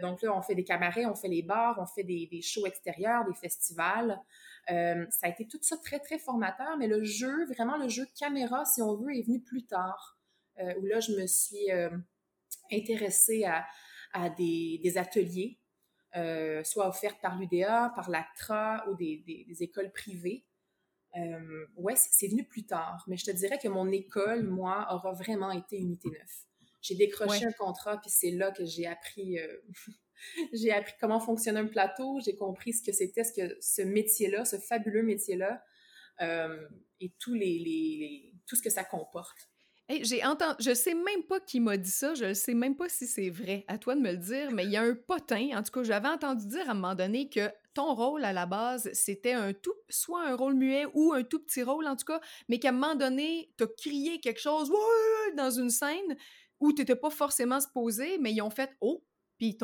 donc 0.00 0.22
là, 0.22 0.36
on 0.36 0.42
fait 0.42 0.54
des 0.54 0.64
cabarets, 0.64 1.06
on 1.06 1.14
fait 1.14 1.28
les 1.28 1.42
bars, 1.42 1.76
on 1.78 1.86
fait 1.86 2.04
des, 2.04 2.26
des 2.30 2.42
shows 2.42 2.66
extérieurs, 2.66 3.24
des 3.24 3.34
festivals. 3.34 4.20
Ça 4.68 5.26
a 5.26 5.28
été 5.28 5.46
tout 5.46 5.58
ça 5.62 5.76
très, 5.76 6.00
très 6.00 6.18
formateur, 6.18 6.76
mais 6.76 6.88
le 6.88 7.04
jeu, 7.04 7.46
vraiment 7.46 7.76
le 7.76 7.88
jeu 7.88 8.06
caméra, 8.18 8.64
si 8.64 8.82
on 8.82 8.96
veut, 8.96 9.14
est 9.14 9.22
venu 9.22 9.40
plus 9.40 9.66
tard, 9.66 10.18
où 10.58 10.84
là, 10.86 11.00
je 11.00 11.12
me 11.12 11.26
suis 11.26 11.70
intéressée 12.72 13.44
à, 13.44 13.64
à 14.16 14.30
des, 14.30 14.92
ateliers, 14.96 15.58
euh, 16.16 16.64
soit 16.64 16.88
offerts 16.88 17.20
par 17.20 17.38
l'UDA, 17.38 17.92
par 17.94 18.10
l'ACTRA 18.10 18.86
ou 18.88 18.94
des, 18.94 19.44
écoles 19.60 19.92
privées. 19.92 20.46
Euh, 21.16 21.66
ouais, 21.76 21.94
c'est 21.96 22.28
venu 22.28 22.44
plus 22.44 22.66
tard, 22.66 23.04
mais 23.06 23.16
je 23.16 23.24
te 23.24 23.30
dirais 23.30 23.58
que 23.58 23.68
mon 23.68 23.90
école, 23.90 24.42
moi, 24.42 24.86
aura 24.90 25.12
vraiment 25.12 25.50
été 25.50 25.76
Unité 25.76 26.10
9. 26.10 26.20
J'ai 26.82 26.94
décroché 26.94 27.46
un 27.46 27.52
contrat, 27.52 27.98
puis 28.00 28.10
c'est 28.10 28.30
là 28.30 28.52
que 28.52 28.64
j'ai 28.64 28.86
appris, 28.86 29.38
euh, 29.38 29.56
j'ai 30.52 30.72
appris 30.72 30.94
comment 31.00 31.20
fonctionnait 31.20 31.60
un 31.60 31.66
plateau, 31.66 32.20
j'ai 32.24 32.36
compris 32.36 32.72
ce 32.72 32.82
que 32.82 32.92
c'était, 32.92 33.24
ce 33.24 33.82
métier-là, 33.82 34.44
ce 34.44 34.56
fabuleux 34.56 35.02
métier-là, 35.02 35.62
et 37.00 37.12
tous 37.18 37.34
les, 37.34 38.32
tout 38.46 38.56
ce 38.56 38.62
que 38.62 38.70
ça 38.70 38.84
comporte 38.84 39.48
j'ai 39.88 40.24
entendu, 40.24 40.56
je 40.60 40.74
sais 40.74 40.94
même 40.94 41.22
pas 41.28 41.40
qui 41.40 41.60
m'a 41.60 41.76
dit 41.76 41.90
ça, 41.90 42.14
je 42.14 42.26
ne 42.26 42.34
sais 42.34 42.54
même 42.54 42.76
pas 42.76 42.88
si 42.88 43.06
c'est 43.06 43.30
vrai. 43.30 43.64
À 43.68 43.78
toi 43.78 43.94
de 43.94 44.00
me 44.00 44.10
le 44.10 44.16
dire, 44.16 44.50
mais 44.50 44.64
il 44.64 44.70
y 44.70 44.76
a 44.76 44.82
un 44.82 44.94
potin. 44.94 45.50
En 45.54 45.62
tout 45.62 45.70
cas, 45.72 45.84
j'avais 45.84 46.08
entendu 46.08 46.46
dire 46.46 46.68
à 46.68 46.72
un 46.72 46.74
moment 46.74 46.94
donné 46.94 47.28
que 47.28 47.48
ton 47.72 47.94
rôle 47.94 48.24
à 48.24 48.32
la 48.32 48.46
base, 48.46 48.90
c'était 48.92 49.34
un 49.34 49.52
tout, 49.52 49.74
soit 49.88 50.26
un 50.26 50.34
rôle 50.34 50.54
muet 50.54 50.86
ou 50.94 51.12
un 51.12 51.22
tout 51.22 51.38
petit 51.38 51.62
rôle 51.62 51.86
en 51.86 51.94
tout 51.94 52.06
cas, 52.06 52.20
mais 52.48 52.58
qu'à 52.58 52.70
un 52.70 52.72
moment 52.72 52.94
donné, 52.94 53.52
tu 53.56 53.64
as 53.64 53.68
crié 53.68 54.18
quelque 54.18 54.40
chose 54.40 54.72
dans 55.36 55.50
une 55.50 55.70
scène 55.70 56.16
où 56.58 56.72
tu 56.72 56.82
n'étais 56.82 56.96
pas 56.96 57.10
forcément 57.10 57.60
supposé, 57.60 58.18
mais 58.18 58.32
ils 58.32 58.42
ont 58.42 58.50
fait 58.50 58.74
Oh, 58.80 59.04
puis 59.38 59.56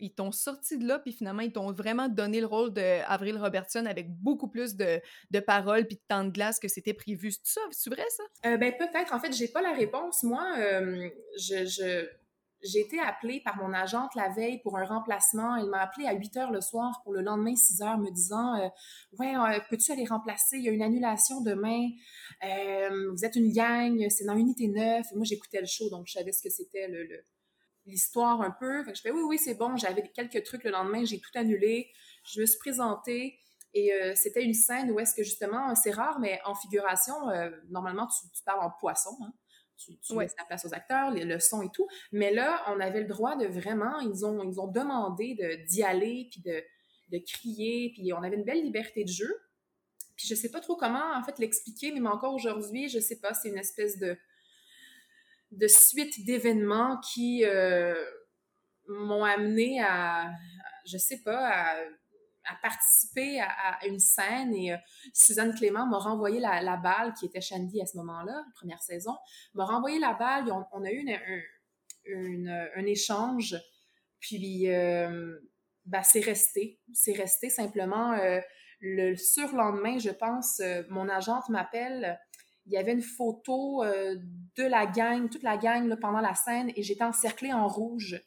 ils 0.00 0.14
t'ont 0.14 0.32
sorti 0.32 0.78
de 0.78 0.86
là, 0.86 0.98
puis 0.98 1.12
finalement, 1.12 1.42
ils 1.42 1.52
t'ont 1.52 1.72
vraiment 1.72 2.08
donné 2.08 2.40
le 2.40 2.46
rôle 2.46 2.72
d'Avril 2.72 3.38
Robertson 3.38 3.86
avec 3.86 4.10
beaucoup 4.10 4.48
plus 4.48 4.74
de, 4.76 5.00
de 5.30 5.40
paroles 5.40 5.86
puis 5.86 5.96
de 5.96 6.02
temps 6.08 6.24
de 6.24 6.30
glace 6.30 6.58
que 6.58 6.68
c'était 6.68 6.94
prévu. 6.94 7.30
C'est 7.30 7.54
ça? 7.54 7.60
C'est 7.70 7.90
vrai, 7.90 8.04
ça? 8.08 8.50
Euh, 8.50 8.56
ben, 8.56 8.72
peut-être. 8.76 9.14
En 9.14 9.20
fait, 9.20 9.32
j'ai 9.32 9.48
pas 9.48 9.62
la 9.62 9.72
réponse. 9.72 10.22
Moi, 10.24 10.44
euh, 10.58 11.08
je, 11.38 12.06
j'ai 12.62 12.80
été 12.80 12.98
appelée 12.98 13.40
par 13.44 13.56
mon 13.56 13.72
agente 13.72 14.14
la 14.16 14.28
veille 14.28 14.60
pour 14.62 14.76
un 14.76 14.84
remplacement. 14.84 15.56
Elle 15.56 15.68
m'a 15.68 15.82
appelée 15.82 16.06
à 16.06 16.14
8 16.14 16.36
heures 16.38 16.50
le 16.50 16.60
soir 16.60 17.00
pour 17.04 17.12
le 17.12 17.22
lendemain 17.22 17.54
6 17.54 17.82
heures, 17.82 17.98
me 17.98 18.10
disant 18.10 18.56
euh, 18.56 18.68
Ouais, 19.18 19.60
peux-tu 19.70 19.92
aller 19.92 20.04
remplacer? 20.04 20.56
Il 20.56 20.64
y 20.64 20.68
a 20.68 20.72
une 20.72 20.82
annulation 20.82 21.40
demain. 21.42 21.88
vous 22.42 23.24
êtes 23.24 23.36
une 23.36 23.52
gang, 23.52 24.04
c'est 24.08 24.24
dans 24.24 24.36
Unité 24.36 24.66
9. 24.68 25.06
moi, 25.14 25.24
j'écoutais 25.24 25.60
le 25.60 25.66
show, 25.66 25.88
donc 25.90 26.06
je 26.06 26.12
savais 26.12 26.32
ce 26.32 26.42
que 26.42 26.50
c'était 26.50 26.88
le, 26.88 27.24
l'histoire 27.86 28.40
un 28.42 28.50
peu. 28.50 28.84
Fait 28.84 28.92
que 28.92 28.96
je 28.98 29.02
fais 29.02 29.10
oui, 29.10 29.22
oui, 29.22 29.38
c'est 29.38 29.54
bon. 29.54 29.76
J'avais 29.76 30.02
quelques 30.08 30.44
trucs 30.44 30.64
le 30.64 30.70
lendemain, 30.70 31.04
j'ai 31.04 31.20
tout 31.20 31.30
annulé. 31.34 31.90
Je 32.24 32.40
me 32.40 32.46
suis 32.46 32.58
présentée 32.58 33.38
et 33.74 33.92
euh, 33.92 34.12
c'était 34.14 34.44
une 34.44 34.54
scène 34.54 34.90
où 34.90 35.00
est-ce 35.00 35.14
que 35.14 35.22
justement, 35.22 35.74
c'est 35.74 35.92
rare, 35.92 36.18
mais 36.20 36.40
en 36.44 36.54
figuration, 36.54 37.30
euh, 37.30 37.50
normalement, 37.70 38.06
tu, 38.06 38.42
parles 38.44 38.62
en 38.62 38.70
poisson. 38.70 39.16
Hein. 39.22 39.32
Tu, 39.76 39.98
tu 39.98 40.18
laisses 40.18 40.34
la 40.38 40.44
place 40.44 40.64
aux 40.66 40.74
acteurs, 40.74 41.10
les, 41.10 41.24
le 41.24 41.40
son 41.40 41.62
et 41.62 41.70
tout. 41.70 41.86
Mais 42.12 42.32
là, 42.32 42.62
on 42.68 42.78
avait 42.80 43.00
le 43.00 43.08
droit 43.08 43.36
de 43.36 43.46
vraiment, 43.46 43.98
ils 44.00 44.26
ont, 44.26 44.42
ils 44.44 44.60
ont 44.60 44.68
demandé 44.68 45.34
d'y 45.68 45.82
aller, 45.82 46.28
puis 46.30 46.42
de, 46.42 46.62
de 47.10 47.18
crier, 47.24 47.90
puis 47.94 48.12
on 48.12 48.22
avait 48.22 48.36
une 48.36 48.44
belle 48.44 48.62
liberté 48.62 49.04
de 49.04 49.08
jeu. 49.08 49.34
Puis 50.16 50.28
je 50.28 50.34
sais 50.34 50.50
pas 50.50 50.60
trop 50.60 50.76
comment, 50.76 51.16
en 51.16 51.22
fait, 51.22 51.38
l'expliquer, 51.38 51.92
mais 51.92 52.08
encore 52.08 52.34
aujourd'hui, 52.34 52.88
je 52.88 52.98
sais 52.98 53.18
pas, 53.18 53.32
c'est 53.32 53.48
une 53.48 53.58
espèce 53.58 53.98
de 53.98 54.16
de 55.52 55.66
suite 55.68 56.24
d'événements 56.24 56.98
qui 57.00 57.44
euh, 57.44 57.94
m'ont 58.88 59.24
amené 59.24 59.80
à, 59.82 60.30
je 60.86 60.96
sais 60.96 61.22
pas, 61.22 61.76
à, 62.44 62.56
participer 62.62 63.40
à, 63.40 63.78
une 63.86 64.00
scène. 64.00 64.54
Et 64.54 64.72
euh, 64.72 64.76
Suzanne 65.12 65.54
Clément 65.54 65.86
m'a 65.86 65.98
renvoyé 65.98 66.40
la, 66.40 66.76
balle, 66.76 67.12
qui 67.14 67.26
était 67.26 67.40
Shandy 67.40 67.80
à 67.82 67.86
ce 67.86 67.96
moment-là, 67.98 68.44
première 68.54 68.82
saison, 68.82 69.16
m'a 69.54 69.64
renvoyé 69.64 69.98
la 69.98 70.14
balle, 70.14 70.50
on, 70.72 70.84
a 70.84 70.90
eu 70.90 71.06
un, 72.76 72.86
échange, 72.86 73.54
puis 74.20 74.70
euh, 74.70 75.38
ben, 75.84 76.02
c'est 76.02 76.20
resté, 76.20 76.80
c'est 76.92 77.12
resté 77.12 77.50
simplement 77.50 78.16
le 78.80 79.14
surlendemain, 79.14 79.98
je 79.98 80.10
pense, 80.10 80.60
mon 80.88 81.08
agente 81.08 81.48
m'appelle 81.48 82.18
il 82.66 82.72
y 82.72 82.76
avait 82.76 82.92
une 82.92 83.02
photo 83.02 83.82
euh, 83.82 84.16
de 84.56 84.64
la 84.64 84.86
gang, 84.86 85.28
toute 85.28 85.42
la 85.42 85.56
gang 85.56 85.86
là, 85.88 85.96
pendant 85.96 86.20
la 86.20 86.34
scène, 86.34 86.72
et 86.76 86.82
j'étais 86.82 87.04
encerclée 87.04 87.52
en 87.52 87.66
rouge. 87.66 88.22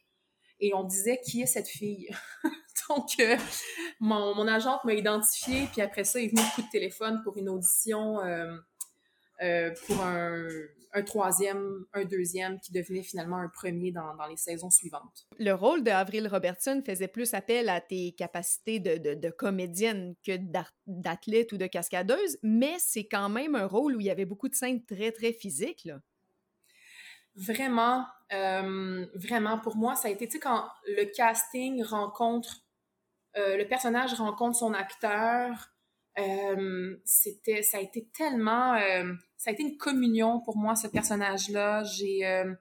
Et 0.60 0.74
on 0.74 0.84
disait 0.84 1.20
qui 1.24 1.42
est 1.42 1.48
cette 1.48 1.68
fille? 1.68 2.10
Donc, 2.90 3.10
euh, 3.20 3.38
mon, 4.00 4.36
mon 4.36 4.48
agente 4.48 4.84
m'a 4.84 4.94
identifié, 4.94 5.68
puis 5.72 5.82
après 5.82 6.04
ça, 6.04 6.20
il 6.20 6.26
est 6.26 6.30
venu 6.30 6.42
le 6.42 6.56
coup 6.56 6.62
de 6.62 6.72
téléphone 6.72 7.22
pour 7.24 7.38
une 7.38 7.50
audition 7.50 8.20
euh, 9.42 9.72
pour 9.86 10.02
un, 10.02 10.48
un, 10.96 11.04
troisième, 11.04 11.86
un 11.94 12.06
deuxième 12.06 12.60
qui 12.60 12.72
devenait 12.72 13.04
finalement 13.04 13.38
un 13.38 13.50
premier 13.50 13.92
dans, 13.92 14.16
dans 14.16 14.26
les 14.26 14.38
saisons 14.38 14.70
suivantes. 14.70 15.28
Le 15.38 15.52
rôle 15.52 15.84
de 15.84 15.92
Avril 15.92 16.28
Robertson 16.28 16.82
faisait 16.86 17.08
plus 17.08 17.34
appel 17.34 17.70
à 17.70 17.82
tes 17.82 18.14
capacités 18.14 18.80
de, 18.80 18.98
de, 18.98 19.14
de 19.14 19.30
comédienne 19.30 20.16
que 20.26 20.38
d'athlète 20.88 21.52
ou 21.52 21.58
de 21.58 21.68
cascadeuse, 21.68 22.38
mais 22.42 22.76
c'est 22.80 23.06
quand 23.06 23.30
même 23.30 23.56
un 23.56 23.68
rôle 23.68 23.98
où 23.98 24.00
il 24.00 24.08
y 24.08 24.12
avait 24.12 24.26
beaucoup 24.26 24.50
de 24.50 24.56
scènes 24.56 24.84
très, 24.86 25.12
très 25.12 25.34
physiques. 25.34 25.86
Là. 25.86 26.00
Vraiment, 27.36 28.06
euh, 28.32 29.06
vraiment, 29.14 29.60
pour 29.60 29.76
moi, 29.76 29.96
ça 29.96 30.08
a 30.08 30.12
été, 30.12 30.26
tu 30.26 30.34
sais, 30.34 30.40
quand 30.40 30.66
le 30.88 31.06
casting 31.06 31.84
rencontre, 31.84 32.62
euh, 33.38 33.58
le 33.58 33.68
personnage 33.68 34.14
rencontre 34.14 34.58
son 34.58 34.74
acteur, 34.74 35.75
euh, 36.18 36.96
c'était, 37.04 37.62
ça 37.62 37.78
a 37.78 37.82
été 37.82 38.08
tellement, 38.14 38.76
euh, 38.76 39.14
ça 39.38 39.50
a 39.50 39.54
été 39.54 39.64
une 39.64 39.78
communion 39.78 40.40
pour 40.40 40.58
moi, 40.58 40.76
ce 40.76 40.88
personnage-là. 40.88 41.84
J'ai, 41.84 42.26
euh, 42.26 42.54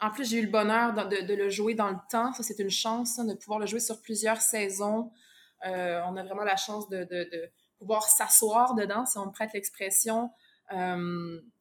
en 0.00 0.10
plus, 0.10 0.28
j'ai 0.28 0.38
eu 0.38 0.46
le 0.46 0.50
bonheur 0.50 0.94
de, 0.94 1.26
de, 1.26 1.34
le 1.34 1.48
jouer 1.50 1.74
dans 1.74 1.90
le 1.90 1.98
temps. 2.10 2.32
Ça, 2.34 2.42
c'est 2.42 2.58
une 2.58 2.70
chance, 2.70 3.18
de 3.18 3.34
pouvoir 3.34 3.58
le 3.58 3.66
jouer 3.66 3.80
sur 3.80 4.00
plusieurs 4.02 4.40
saisons. 4.40 5.10
On 5.64 6.16
a 6.16 6.22
vraiment 6.22 6.44
la 6.44 6.56
chance 6.56 6.88
de, 6.90 7.04
de 7.04 7.50
pouvoir 7.78 8.04
s'asseoir 8.04 8.74
dedans, 8.74 9.06
si 9.06 9.16
on 9.16 9.26
me 9.26 9.32
prête 9.32 9.52
l'expression. 9.54 10.30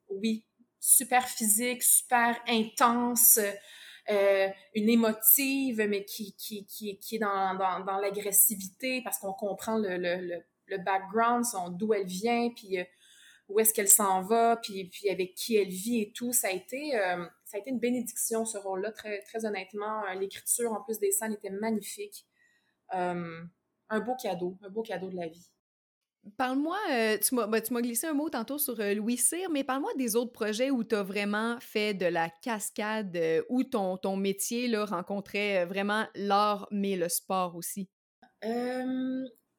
oui, 0.10 0.46
super 0.80 1.26
physique, 1.28 1.82
super 1.82 2.38
intense, 2.48 3.40
euh, 4.10 4.50
une 4.76 4.90
émotive, 4.90 5.86
mais 5.88 6.04
qui, 6.04 6.36
qui, 6.36 6.66
qui, 6.66 6.98
qui 7.00 7.16
est 7.16 7.20
dans, 7.20 7.56
dans, 7.56 7.86
dans 7.86 7.98
l'agressivité 8.00 9.02
parce 9.02 9.20
qu'on 9.20 9.34
comprend 9.34 9.78
le, 9.78 9.98
le, 9.98 10.42
le, 10.68 10.78
background, 10.80 11.46
d'où 11.72 11.94
elle 11.94 12.06
vient, 12.06 12.50
puis 12.50 12.80
euh, 12.80 12.84
où 13.48 13.60
est-ce 13.60 13.74
qu'elle 13.74 13.88
s'en 13.88 14.22
va, 14.22 14.58
puis, 14.58 14.90
puis 14.90 15.10
avec 15.10 15.36
qui 15.36 15.56
elle 15.56 15.70
vit 15.70 16.02
et 16.02 16.12
tout. 16.12 16.34
Ça 16.34 16.48
a 16.48 16.52
été, 16.52 16.98
euh, 16.98 17.26
ça 17.46 17.58
a 17.58 17.60
été 17.60 17.70
une 17.70 17.80
bénédiction, 17.80 18.46
ce 18.46 18.58
rôle-là, 18.58 18.92
très, 18.92 19.22
très 19.22 19.46
honnêtement. 19.46 20.04
L'écriture, 20.20 20.74
en 20.74 20.82
plus 20.82 21.00
des 21.00 21.12
scènes, 21.12 21.34
était 21.34 21.50
magnifique. 21.50 22.26
un 22.92 24.00
beau 24.06 24.16
cadeau, 24.22 24.58
un 24.64 24.70
beau 24.70 24.82
cadeau 24.82 25.10
de 25.10 25.16
la 25.16 25.28
vie. 25.28 25.53
Parle-moi, 26.38 26.78
euh, 26.90 27.18
ben, 27.48 27.62
tu 27.62 27.74
m'as 27.74 27.82
glissé 27.82 28.08
un 28.08 28.14
mot 28.14 28.30
tantôt 28.30 28.58
sur 28.58 28.80
euh, 28.80 28.94
Louis 28.94 29.18
Cyr, 29.18 29.50
mais 29.50 29.66
parle-moi 29.66 29.92
des 29.98 30.16
autres 30.16 30.32
projets 30.32 30.72
où 30.72 30.86
tu 30.86 30.96
as 30.96 31.04
vraiment 31.04 31.60
fait 31.60 31.94
de 31.94 32.06
la 32.06 32.30
cascade, 32.30 33.16
euh, 33.18 33.44
où 33.50 33.66
ton, 33.66 33.98
ton 33.98 34.16
métier 34.16 34.70
là, 34.70 34.86
rencontrait 34.86 35.66
vraiment 35.66 36.06
l'art, 36.16 36.66
mais 36.72 36.96
le 36.96 37.10
sport 37.10 37.58
aussi. 37.58 37.90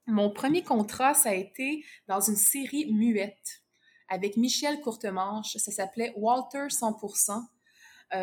mon 0.07 0.31
premier 0.31 0.63
contrat, 0.63 1.13
ça 1.13 1.31
a 1.31 1.35
été 1.35 1.85
dans 2.09 2.21
une 2.21 2.37
série 2.37 2.91
muette 2.93 3.63
avec 4.09 4.39
Michel 4.39 4.81
Courtemanche. 4.81 5.57
Ça 5.59 5.71
s'appelait 5.71 6.15
Walter 6.17 6.69
100%. 6.69 7.43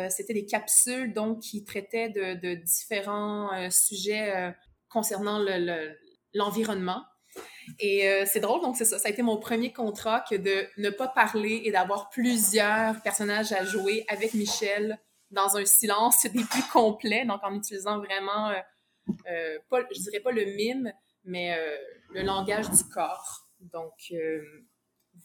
C'était 0.08 0.32
des 0.32 0.46
capsules 0.46 1.12
donc 1.12 1.40
qui 1.40 1.64
traitaient 1.64 2.08
de, 2.08 2.40
de 2.40 2.54
différents 2.54 3.50
sujets 3.70 4.54
concernant 4.88 5.44
l'environnement. 6.32 7.02
Et 7.78 8.08
euh, 8.08 8.24
c'est 8.26 8.40
drôle, 8.40 8.60
donc 8.60 8.76
c'est 8.76 8.84
ça. 8.84 8.98
Ça 8.98 9.08
a 9.08 9.10
été 9.10 9.22
mon 9.22 9.36
premier 9.36 9.72
contrat 9.72 10.24
que 10.28 10.34
de 10.34 10.66
ne 10.78 10.90
pas 10.90 11.08
parler 11.08 11.62
et 11.64 11.72
d'avoir 11.72 12.10
plusieurs 12.10 13.00
personnages 13.02 13.52
à 13.52 13.64
jouer 13.64 14.04
avec 14.08 14.34
Michel 14.34 14.98
dans 15.30 15.56
un 15.56 15.64
silence 15.64 16.22
des 16.32 16.44
plus 16.44 16.68
complets, 16.72 17.24
donc 17.24 17.40
en 17.42 17.54
utilisant 17.54 17.98
vraiment, 17.98 18.48
euh, 18.48 18.60
euh, 19.30 19.58
pas, 19.68 19.80
je 19.94 20.00
dirais 20.00 20.20
pas 20.20 20.32
le 20.32 20.44
mime, 20.44 20.92
mais 21.24 21.56
le 22.10 22.22
langage 22.22 22.68
du 22.70 22.84
corps. 22.84 23.46
Donc 23.60 24.12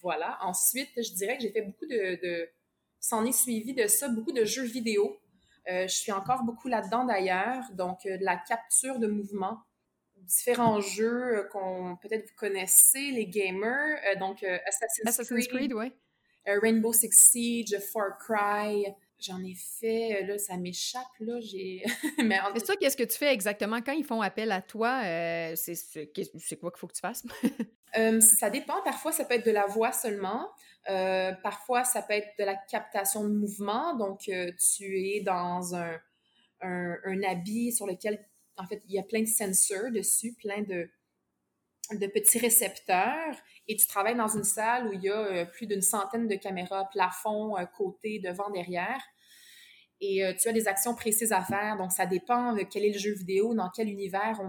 voilà. 0.01 0.38
Ensuite, 0.41 0.89
je 0.96 1.13
dirais 1.13 1.38
que 1.38 1.44
j'ai 1.44 1.51
fait 1.51 1.63
beaucoup 1.63 1.88
de, 1.88 2.20
de 2.22 2.50
s'en 3.00 3.25
est 3.25 3.32
suivi 3.32 3.74
de 3.74 3.88
ça, 3.88 4.08
beaucoup 4.10 4.32
de 4.32 4.46
jeux 4.46 4.65
vidéo. 4.65 5.20
je 5.67 5.88
suis 5.88 6.12
encore 6.12 6.44
beaucoup 6.44 6.67
là-dedans 6.67 7.06
d'ailleurs, 7.06 7.63
donc 7.74 8.03
de 8.06 8.24
la 8.24 8.38
capture 8.38 9.00
de 9.00 9.08
mouvement 9.08 9.58
différents 10.27 10.81
jeux 10.81 11.38
euh, 11.38 11.43
qu'on 11.43 11.98
peut-être 12.01 12.27
vous 12.27 12.36
connaissez, 12.36 13.12
les 13.12 13.27
gamers, 13.27 13.98
euh, 14.05 14.19
donc 14.19 14.43
euh, 14.43 14.57
Assassin's, 14.65 15.48
Creed, 15.48 15.74
Rainbow 16.46 16.93
Six 16.93 17.12
Siege, 17.12 17.77
Far 17.91 18.17
Cry. 18.17 18.86
J'en 19.19 19.43
ai 19.43 19.55
fait, 19.55 20.24
là, 20.27 20.38
ça 20.38 20.57
m'échappe, 20.57 21.01
là, 21.22 21.39
j'ai... 21.39 21.84
Mais 22.24 22.38
C'est 22.53 22.67
ça, 22.67 22.75
qu'est-ce 22.75 22.96
que 22.96 23.03
tu 23.03 23.17
fais 23.17 23.34
exactement 23.34 23.81
quand 23.81 23.93
ils 23.93 24.05
font 24.05 24.22
appel 24.22 24.51
à 24.51 24.62
toi? 24.62 25.01
c'est, 25.55 25.74
c'est 25.74 26.60
quoi 26.60 26.69
qu'il 26.69 26.79
faut 26.79 26.86
que 26.86 26.93
tu 26.93 27.01
fasses? 27.01 27.25
ça 28.22 28.51
dépend. 28.51 28.79
Parfois, 28.84 29.12
ça 29.12 29.25
peut 29.25 29.34
être 29.34 29.46
de 29.48 29.51
la 29.51 29.65
voix 29.65 29.91
seulement. 29.91 30.51
parfois, 30.86 31.84
ça 31.84 32.03
peut 32.03 32.13
être 32.13 32.29
de 32.38 32.43
la 32.43 32.55
captation 32.55 33.24
de 33.24 33.34
mouvement. 33.34 33.96
Donc, 33.96 34.19
tu 34.19 35.00
es 35.00 35.22
dans 35.22 35.74
un, 35.74 36.00
un, 36.62 36.96
un, 37.05 37.24
habit 37.24 37.72
sur 37.72 37.88
lequel 37.88 38.24
en 38.58 38.66
fait, 38.66 38.82
il 38.88 38.96
y 38.96 39.00
a 39.00 39.04
plein 39.04 39.22
de 39.22 39.28
sensors 39.28 39.92
dessus, 39.92 40.34
plein 40.34 40.62
de, 40.62 40.90
petits 42.08 42.40
récepteurs 42.40 43.36
et 43.68 43.76
tu 43.76 43.88
travailles 43.88 44.16
dans 44.18 44.28
une 44.28 44.44
salle 44.44 44.88
où 44.88 44.94
il 44.94 45.04
y 45.04 45.10
a 45.10 45.20
euh, 45.20 45.46
plus 45.46 45.68
d'une 45.68 45.82
centaine 45.82 46.28
de 46.28 46.36
caméras, 46.36 46.90
plafond, 46.92 47.58
euh, 47.58 47.66
côté, 47.66 48.20
devant, 48.20 48.50
derrière. 48.50 49.02
Et 50.02 50.26
euh, 50.26 50.34
tu 50.40 50.50
as 50.50 50.54
des 50.54 50.68
actions 50.68 50.96
précises 50.96 51.32
à 51.32 51.42
faire. 51.42 51.78
Donc, 51.78 51.92
ça 51.92 52.06
dépend 52.06 52.54
de 52.54 52.64
quel 52.64 52.84
est 52.84 52.94
le 52.94 53.00
jeu 53.00 53.14
vidéo, 53.14 53.54
dans 53.54 53.70
quel 53.70 53.90
univers 53.90 54.42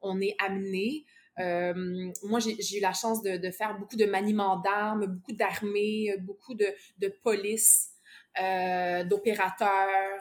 on 0.00 0.20
est, 0.20 0.34
amené. 0.38 1.04
moi, 1.38 2.40
j'ai 2.40 2.78
eu 2.78 2.80
la 2.80 2.92
chance 2.92 3.22
de, 3.22 3.50
faire 3.50 3.78
beaucoup 3.78 3.96
de 3.96 4.04
maniements 4.04 4.56
d'armes, 4.58 5.06
beaucoup 5.06 5.32
d'armées, 5.32 6.14
beaucoup 6.20 6.54
de 6.54 7.08
police, 7.22 7.90
d'opérateurs 9.08 10.20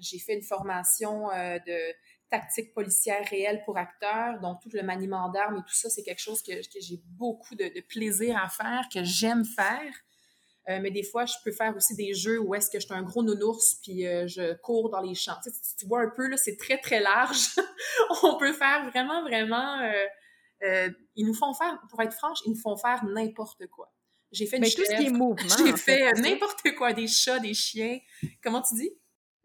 j'ai 0.00 0.18
fait 0.18 0.34
une 0.34 0.42
formation 0.42 1.30
euh, 1.30 1.58
de 1.66 1.94
tactique 2.30 2.74
policière 2.74 3.26
réelle 3.28 3.62
pour 3.64 3.78
acteurs, 3.78 4.38
donc 4.40 4.60
tout 4.60 4.70
le 4.72 4.82
maniement 4.82 5.30
d'armes 5.30 5.56
et 5.58 5.62
tout 5.62 5.74
ça, 5.74 5.88
c'est 5.88 6.02
quelque 6.02 6.20
chose 6.20 6.42
que, 6.42 6.52
que 6.52 6.80
j'ai 6.80 7.00
beaucoup 7.04 7.54
de, 7.54 7.64
de, 7.64 7.80
plaisir 7.80 8.36
à 8.36 8.48
faire, 8.48 8.82
que 8.92 9.02
j'aime 9.02 9.44
faire. 9.44 9.92
Euh, 10.68 10.80
mais 10.82 10.90
des 10.90 11.02
fois, 11.02 11.24
je 11.24 11.34
peux 11.42 11.52
faire 11.52 11.74
aussi 11.74 11.94
des 11.94 12.12
jeux 12.12 12.38
où 12.38 12.54
est-ce 12.54 12.70
que 12.70 12.78
je 12.78 12.84
suis 12.84 12.94
un 12.94 13.02
gros 13.02 13.22
nounours 13.22 13.76
puis 13.82 14.06
euh, 14.06 14.26
je 14.26 14.54
cours 14.60 14.90
dans 14.90 15.00
les 15.00 15.14
champs. 15.14 15.36
Tu, 15.42 15.50
sais, 15.50 15.76
tu, 15.78 15.86
vois 15.86 16.02
un 16.02 16.10
peu, 16.14 16.28
là, 16.28 16.36
c'est 16.36 16.58
très, 16.58 16.76
très 16.78 17.00
large. 17.00 17.48
On 18.22 18.36
peut 18.36 18.52
faire 18.52 18.88
vraiment, 18.90 19.22
vraiment... 19.22 19.80
Euh, 20.62 20.90
ils 21.14 21.24
nous 21.24 21.34
font 21.34 21.54
faire, 21.54 21.78
pour 21.88 22.02
être 22.02 22.12
franche, 22.12 22.38
ils 22.44 22.50
nous 22.50 22.58
font 22.58 22.76
faire 22.76 23.04
n'importe 23.04 23.66
quoi. 23.68 23.92
J'ai 24.32 24.46
fait 24.46 24.56
une 24.56 24.62
Mais 24.62 24.70
tout 24.70 24.84
ce 24.84 24.96
qui 24.96 25.06
est 25.06 25.10
mouvement. 25.10 25.56
J'ai 25.64 25.76
fait 25.76 26.12
n'importe 26.14 26.62
quoi, 26.76 26.92
des 26.92 27.06
chats, 27.06 27.38
des 27.38 27.54
chiens. 27.54 27.98
Comment 28.42 28.60
tu 28.60 28.74
dis? 28.74 28.90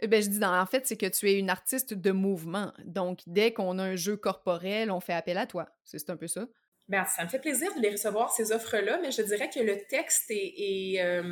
Eh 0.03 0.07
ben, 0.07 0.22
je 0.22 0.27
dis, 0.27 0.43
en 0.43 0.65
fait, 0.65 0.86
c'est 0.86 0.98
que 0.98 1.05
tu 1.05 1.29
es 1.29 1.39
une 1.39 1.50
artiste 1.50 1.93
de 1.93 2.12
mouvement. 2.12 2.74
Donc, 2.83 3.22
dès 3.25 3.53
qu'on 3.53 3.79
a 3.79 3.83
un 3.83 3.95
jeu 3.95 4.17
corporel, 4.17 4.91
on 4.91 5.00
fait 5.00 5.13
appel 5.13 5.38
à 5.38 5.48
toi. 5.48 5.69
C'est 5.86 6.10
un 6.10 6.17
peu 6.17 6.27
ça? 6.27 6.45
Bien, 6.89 7.05
ça 7.05 7.24
me 7.24 7.29
fait 7.29 7.39
plaisir 7.39 7.74
de 7.74 7.79
les 7.79 7.91
recevoir, 7.91 8.29
ces 8.29 8.51
offres-là, 8.51 9.00
mais 9.01 9.12
je 9.12 9.22
dirais 9.22 9.50
que 9.50 9.62
le 9.62 9.77
texte 9.88 10.29
est, 10.29 10.55
est, 10.57 11.01
euh, 11.01 11.24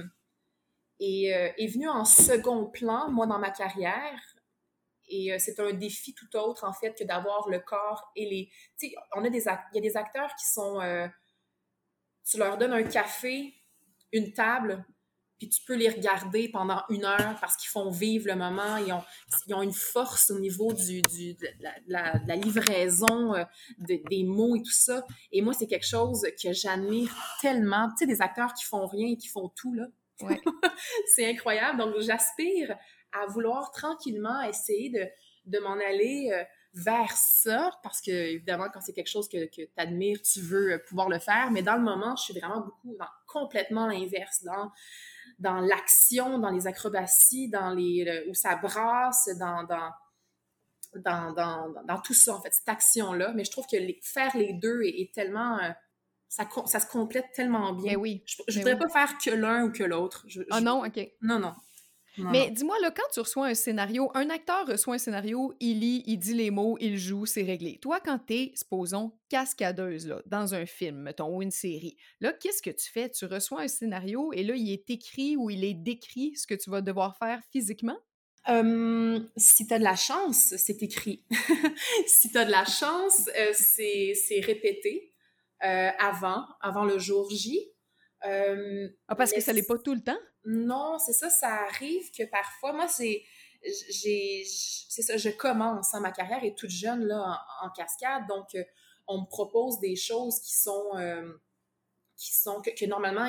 euh, 1.01 1.49
est, 1.57 1.67
venu 1.67 1.89
en 1.89 2.05
second 2.05 2.67
plan, 2.67 3.11
moi, 3.11 3.27
dans 3.27 3.39
ma 3.39 3.51
carrière. 3.51 4.37
Et 5.09 5.33
euh, 5.33 5.35
c'est 5.37 5.59
un 5.59 5.73
défi 5.73 6.15
tout 6.15 6.33
autre, 6.37 6.63
en 6.63 6.71
fait, 6.71 6.97
que 6.97 7.03
d'avoir 7.03 7.49
le 7.49 7.59
corps 7.59 8.09
et 8.15 8.23
les... 8.23 8.49
Tu 8.79 8.87
sais, 8.87 8.95
on 9.17 9.25
a 9.25 9.29
des... 9.29 9.43
Il 9.73 9.75
y 9.75 9.79
a 9.79 9.81
des 9.81 9.97
acteurs 9.97 10.33
qui 10.35 10.45
sont... 10.45 10.79
tu 12.25 12.37
leur 12.37 12.57
donnes 12.57 12.71
un 12.71 12.83
café, 12.83 13.53
une 14.13 14.31
table, 14.31 14.85
puis 15.41 15.49
tu 15.49 15.59
peux 15.65 15.75
les 15.75 15.89
regarder 15.89 16.49
pendant 16.49 16.83
une 16.89 17.03
heure 17.03 17.35
parce 17.41 17.57
qu'ils 17.57 17.71
font 17.71 17.89
vivre 17.89 18.27
le 18.27 18.35
moment, 18.35 18.77
ils 18.77 18.93
ont, 18.93 19.01
ils 19.47 19.55
ont 19.55 19.63
une 19.63 19.73
force 19.73 20.29
au 20.29 20.37
niveau 20.37 20.71
du, 20.71 21.01
du 21.01 21.33
de, 21.33 21.47
la, 21.87 22.19
de, 22.19 22.27
la, 22.27 22.35
livraison 22.35 23.33
euh, 23.33 23.43
des 23.79 24.23
mots 24.23 24.55
et 24.55 24.61
tout 24.61 24.71
ça. 24.71 25.03
Et 25.31 25.41
moi, 25.41 25.53
c'est 25.53 25.65
quelque 25.65 25.87
chose 25.87 26.27
que 26.39 26.53
j'admire 26.53 27.11
tellement. 27.41 27.89
Tu 27.89 27.95
sais, 27.97 28.05
des 28.05 28.21
acteurs 28.21 28.53
qui 28.53 28.65
font 28.65 28.85
rien 28.85 29.07
et 29.13 29.17
qui 29.17 29.29
font 29.29 29.49
tout, 29.49 29.73
là. 29.73 29.87
Ouais. 30.21 30.39
c'est 31.15 31.27
incroyable. 31.27 31.79
Donc, 31.79 31.95
j'aspire 32.01 32.77
à 33.11 33.25
vouloir 33.25 33.71
tranquillement 33.71 34.43
essayer 34.43 34.91
de, 34.91 35.07
de 35.45 35.57
m'en 35.57 35.73
aller 35.73 36.29
euh, 36.31 36.43
vers 36.75 37.13
ça, 37.13 37.71
parce 37.81 37.99
que, 37.99 38.11
évidemment, 38.11 38.67
quand 38.71 38.81
c'est 38.81 38.93
quelque 38.93 39.09
chose 39.09 39.27
que, 39.27 39.45
que 39.45 39.63
tu 39.63 39.71
admires, 39.75 40.21
tu 40.21 40.39
veux 40.39 40.73
euh, 40.73 40.77
pouvoir 40.87 41.09
le 41.09 41.17
faire. 41.17 41.49
Mais 41.49 41.63
dans 41.63 41.77
le 41.77 41.81
moment, 41.81 42.15
je 42.15 42.25
suis 42.25 42.39
vraiment 42.39 42.61
beaucoup 42.61 42.95
dans 42.99 43.09
complètement 43.25 43.87
l'inverse, 43.87 44.43
dans 44.43 44.71
dans 45.41 45.59
l'action, 45.59 46.37
dans 46.37 46.51
les 46.51 46.67
acrobaties, 46.67 47.49
dans 47.49 47.71
les 47.71 48.25
où 48.29 48.33
ça 48.33 48.55
brasse, 48.55 49.27
dans, 49.39 49.63
dans, 49.63 49.91
dans, 50.95 51.33
dans, 51.33 51.83
dans 51.83 51.99
tout 52.01 52.13
ça, 52.13 52.35
en 52.35 52.41
fait, 52.41 52.53
cette 52.53 52.69
action-là. 52.69 53.33
Mais 53.33 53.43
je 53.43 53.51
trouve 53.51 53.65
que 53.65 53.77
les, 53.77 53.99
faire 54.03 54.35
les 54.37 54.53
deux 54.53 54.81
est, 54.83 55.13
tellement... 55.13 55.59
Euh, 55.59 55.71
ça, 56.29 56.47
ça 56.65 56.79
se 56.79 56.87
complète 56.87 57.25
tellement 57.33 57.73
bien. 57.73 57.91
Mais 57.91 57.95
oui. 57.97 58.23
Je 58.47 58.59
ne 58.59 58.63
voudrais 58.63 58.79
pas 58.79 58.87
faire 58.87 59.17
que 59.17 59.31
l'un 59.31 59.65
ou 59.65 59.71
que 59.71 59.83
l'autre. 59.83 60.25
Ah 60.49 60.61
non? 60.61 60.85
OK. 60.85 61.11
Non, 61.21 61.39
non. 61.39 61.53
Mais 62.17 62.51
dis-moi, 62.51 62.75
là, 62.81 62.91
quand 62.91 63.07
tu 63.13 63.19
reçois 63.21 63.47
un 63.47 63.53
scénario, 63.53 64.11
un 64.13 64.29
acteur 64.29 64.67
reçoit 64.67 64.95
un 64.95 64.97
scénario, 64.97 65.53
il 65.59 65.79
lit, 65.79 66.03
il 66.05 66.17
dit 66.17 66.33
les 66.33 66.51
mots, 66.51 66.77
il 66.79 66.97
joue, 66.97 67.25
c'est 67.25 67.43
réglé. 67.43 67.79
Toi, 67.81 67.99
quand 67.99 68.19
t'es, 68.19 68.51
supposons, 68.55 69.13
cascadeuse, 69.29 70.07
là, 70.07 70.21
dans 70.25 70.53
un 70.53 70.65
film, 70.65 70.97
mettons, 70.97 71.35
ou 71.35 71.41
une 71.41 71.51
série, 71.51 71.95
là, 72.19 72.33
qu'est-ce 72.33 72.61
que 72.61 72.69
tu 72.69 72.89
fais? 72.91 73.09
Tu 73.09 73.25
reçois 73.25 73.61
un 73.61 73.67
scénario 73.67 74.33
et 74.33 74.43
là, 74.43 74.55
il 74.55 74.71
est 74.71 74.89
écrit 74.89 75.37
ou 75.37 75.49
il 75.49 75.63
est 75.63 75.73
décrit 75.73 76.35
ce 76.35 76.45
que 76.47 76.55
tu 76.55 76.69
vas 76.69 76.81
devoir 76.81 77.17
faire 77.17 77.41
physiquement? 77.51 77.97
si 79.37 79.67
tu 79.67 79.73
as 79.73 79.77
de 79.77 79.83
la 79.83 79.95
chance, 79.95 80.55
c'est 80.57 80.81
écrit. 80.81 81.23
si 82.07 82.31
tu 82.31 82.37
as 82.37 82.45
de 82.45 82.51
la 82.51 82.65
chance, 82.65 83.29
euh, 83.37 83.51
c'est 83.53 84.39
répété 84.39 85.13
euh, 85.63 85.89
avant, 85.99 86.43
avant 86.59 86.83
le 86.83 86.97
jour 86.97 87.29
J. 87.29 87.71
ah, 88.23 89.15
parce 89.15 89.31
que 89.31 89.41
ça 89.41 89.53
l'est 89.53 89.67
pas 89.67 89.77
tout 89.77 89.93
le 89.93 90.01
temps? 90.01 90.17
Non, 90.45 90.97
c'est 90.99 91.13
ça, 91.13 91.29
ça 91.29 91.65
arrive 91.65 92.11
que 92.11 92.23
parfois, 92.23 92.73
moi, 92.73 92.87
c'est 92.87 93.23
ça 94.89 95.17
je 95.17 95.29
commence 95.29 95.93
hein, 95.93 95.99
ma 95.99 96.11
carrière 96.11 96.43
est 96.43 96.57
toute 96.57 96.71
jeune 96.71 97.05
là 97.05 97.39
en, 97.61 97.69
cascade 97.69 98.25
donc 98.27 98.55
euh, 98.55 98.63
on 99.05 99.21
me 99.21 99.27
propose 99.27 99.79
des 99.79 99.95
choses 99.95 100.39
qui 100.39 100.57
sont 100.57 100.89
qui 102.17 102.33
sont 102.33 102.59
que, 102.61 102.85
normalement 102.87 103.27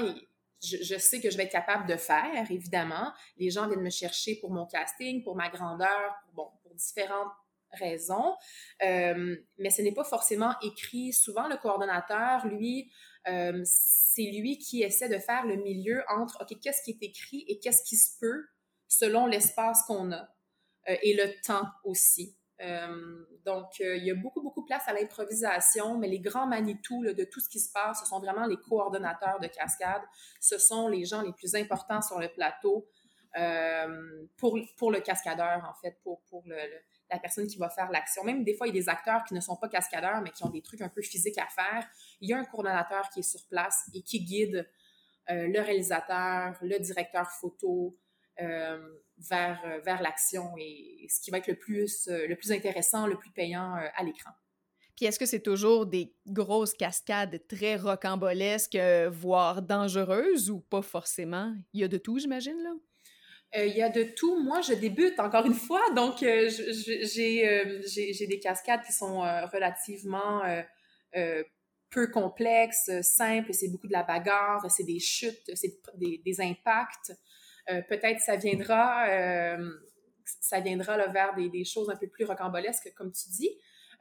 je, 0.62 0.96
sais 0.98 1.20
que 1.20 1.30
je 1.30 1.36
vais 1.36 1.44
être 1.44 1.52
capable 1.52 1.88
de 1.88 1.96
faire, 1.96 2.50
évidemment. 2.50 3.12
Les 3.36 3.50
gens 3.50 3.66
viennent 3.66 3.82
me 3.82 3.90
chercher 3.90 4.36
pour 4.36 4.50
mon 4.52 4.66
casting, 4.66 5.22
pour 5.22 5.34
ma 5.34 5.48
grandeur, 5.48 6.14
pour, 6.24 6.34
bon, 6.34 6.50
pour 6.62 6.74
différentes 6.74 7.32
raisons. 7.72 8.36
Euh, 8.82 9.36
mais 9.58 9.70
ce 9.70 9.82
n'est 9.82 9.94
pas 9.94 10.04
forcément 10.04 10.54
écrit. 10.62 11.12
Souvent, 11.12 11.48
le 11.48 11.56
coordonnateur, 11.56 12.46
lui, 12.46 12.92
euh, 13.28 13.62
c'est 14.14 14.30
lui 14.30 14.58
qui 14.58 14.82
essaie 14.82 15.08
de 15.08 15.18
faire 15.18 15.46
le 15.46 15.56
milieu 15.56 16.02
entre, 16.08 16.42
OK, 16.42 16.58
qu'est-ce 16.60 16.82
qui 16.82 16.90
est 16.90 17.02
écrit 17.02 17.44
et 17.48 17.58
qu'est-ce 17.58 17.82
qui 17.82 17.96
se 17.96 18.18
peut 18.20 18.46
selon 18.86 19.26
l'espace 19.26 19.82
qu'on 19.86 20.12
a 20.12 20.28
euh, 20.88 20.96
et 21.02 21.14
le 21.14 21.40
temps 21.42 21.66
aussi. 21.84 22.36
Euh, 22.60 23.24
donc, 23.44 23.80
euh, 23.80 23.96
il 23.96 24.04
y 24.04 24.10
a 24.10 24.14
beaucoup, 24.14 24.42
beaucoup 24.42 24.60
de 24.60 24.66
place 24.66 24.86
à 24.86 24.92
l'improvisation, 24.92 25.98
mais 25.98 26.08
les 26.08 26.20
grands 26.20 26.46
Manitou 26.46 27.04
de 27.04 27.24
tout 27.24 27.40
ce 27.40 27.48
qui 27.48 27.58
se 27.58 27.72
passe, 27.72 28.00
ce 28.00 28.06
sont 28.06 28.20
vraiment 28.20 28.46
les 28.46 28.58
coordonnateurs 28.58 29.40
de 29.40 29.46
cascade. 29.46 30.02
Ce 30.40 30.58
sont 30.58 30.88
les 30.88 31.04
gens 31.04 31.22
les 31.22 31.32
plus 31.32 31.54
importants 31.54 32.02
sur 32.02 32.18
le 32.20 32.28
plateau 32.28 32.86
pour, 34.36 34.90
le 34.90 35.00
cascadeur, 35.00 35.66
en 35.66 35.74
fait, 35.80 35.96
pour, 36.02 36.20
pour 36.28 36.42
le, 36.46 36.58
la 37.12 37.18
personne 37.18 37.46
qui 37.46 37.58
va 37.58 37.68
faire 37.68 37.90
l'action. 37.90 38.24
Même 38.24 38.44
des 38.44 38.54
fois, 38.54 38.66
il 38.66 38.74
y 38.74 38.78
a 38.78 38.80
des 38.80 38.88
acteurs 38.88 39.22
qui 39.24 39.34
ne 39.34 39.40
sont 39.40 39.56
pas 39.56 39.68
cascadeurs, 39.68 40.20
mais 40.22 40.30
qui 40.30 40.44
ont 40.44 40.50
des 40.50 40.62
trucs 40.62 40.80
un 40.80 40.88
peu 40.88 41.02
physiques 41.02 41.38
à 41.38 41.46
faire. 41.48 41.86
Il 42.20 42.28
y 42.28 42.32
a 42.32 42.38
un 42.38 42.44
coordonnateur 42.44 43.08
qui 43.10 43.20
est 43.20 43.22
sur 43.22 43.46
place 43.48 43.88
et 43.94 44.02
qui 44.02 44.24
guide 44.24 44.68
le 45.28 45.60
réalisateur, 45.60 46.56
le 46.62 46.78
directeur 46.78 47.30
photo, 47.30 47.96
vers, 49.28 49.60
euh, 49.64 49.80
vers 49.80 50.02
l'action 50.02 50.54
et 50.58 51.06
ce 51.08 51.20
qui 51.20 51.30
va 51.30 51.38
être 51.38 51.48
le 51.48 51.58
plus, 51.58 52.08
euh, 52.08 52.26
le 52.26 52.36
plus 52.36 52.52
intéressant, 52.52 53.06
le 53.06 53.16
plus 53.16 53.30
payant 53.30 53.76
euh, 53.76 53.86
à 53.94 54.04
l'écran. 54.04 54.30
Puis 54.96 55.06
est-ce 55.06 55.18
que 55.18 55.26
c'est 55.26 55.40
toujours 55.40 55.86
des 55.86 56.14
grosses 56.26 56.74
cascades 56.74 57.40
très 57.48 57.76
rocambolesques, 57.76 58.78
voire 59.10 59.62
dangereuses 59.62 60.50
ou 60.50 60.60
pas 60.60 60.82
forcément? 60.82 61.54
Il 61.72 61.80
y 61.80 61.84
a 61.84 61.88
de 61.88 61.96
tout, 61.96 62.18
j'imagine, 62.18 62.62
là? 62.62 62.72
Il 63.54 63.76
y 63.76 63.82
a 63.82 63.88
de 63.88 64.02
tout. 64.02 64.42
Moi, 64.42 64.62
je 64.62 64.72
débute 64.72 65.20
encore 65.20 65.46
une 65.46 65.54
fois, 65.54 65.82
donc 65.94 66.16
j'ai 66.20 68.26
des 68.26 68.40
cascades 68.40 68.82
qui 68.82 68.92
sont 68.92 69.20
relativement 69.20 70.42
peu 71.92 72.08
complexes, 72.08 72.90
simples. 73.02 73.52
C'est 73.52 73.68
beaucoup 73.68 73.86
de 73.86 73.92
la 73.92 74.02
bagarre, 74.02 74.68
c'est 74.70 74.84
des 74.84 74.98
chutes, 74.98 75.50
c'est 75.54 75.78
des, 75.94 76.20
des, 76.24 76.40
impacts. 76.40 77.12
Euh, 77.70 77.82
peut-être 77.82 78.20
ça 78.20 78.36
viendra, 78.36 79.06
euh, 79.08 79.70
ça 80.24 80.60
viendra 80.60 81.06
vers 81.08 81.34
des, 81.34 81.48
des, 81.48 81.64
choses 81.64 81.90
un 81.90 81.96
peu 81.96 82.08
plus 82.08 82.24
rocambolesques, 82.24 82.92
comme 82.96 83.12
tu 83.12 83.28
dis. 83.28 83.50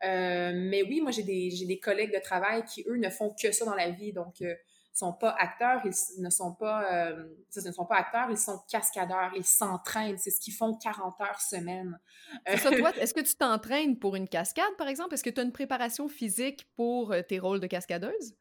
Euh, 0.03 0.53
mais 0.55 0.81
oui, 0.81 1.01
moi, 1.01 1.11
j'ai 1.11 1.23
des, 1.23 1.51
des, 1.67 1.79
collègues 1.79 2.13
de 2.13 2.21
travail 2.21 2.63
qui, 2.65 2.83
eux, 2.87 2.97
ne 2.97 3.09
font 3.09 3.35
que 3.39 3.51
ça 3.51 3.65
dans 3.65 3.75
la 3.75 3.89
vie. 3.89 4.13
Donc, 4.13 4.41
sont 4.93 5.13
pas 5.13 5.35
acteurs, 5.39 5.81
ils 5.85 6.21
ne 6.21 6.29
sont 6.29 6.53
pas, 6.53 6.91
euh, 6.91 7.25
ne 7.55 7.71
sont 7.71 7.85
pas 7.85 7.95
acteurs, 7.95 8.29
ils 8.29 8.37
sont 8.37 8.59
cascadeurs, 8.69 9.31
ils 9.35 9.45
s'entraînent. 9.45 10.17
C'est 10.17 10.31
ce 10.31 10.39
qu'ils 10.39 10.53
font 10.53 10.75
40 10.75 11.21
heures 11.21 11.41
semaine. 11.41 11.99
ça, 12.57 12.71
toi, 12.71 12.91
est-ce 12.97 13.13
que 13.13 13.21
tu 13.21 13.35
t'entraînes 13.35 13.97
pour 13.97 14.15
une 14.15 14.27
cascade, 14.27 14.75
par 14.77 14.87
exemple? 14.87 15.13
Est-ce 15.13 15.23
que 15.23 15.29
tu 15.29 15.39
as 15.39 15.43
une 15.43 15.51
préparation 15.51 16.07
physique 16.07 16.67
pour 16.75 17.13
tes 17.27 17.39
rôles 17.39 17.59
de 17.59 17.67
cascadeuse? 17.67 18.35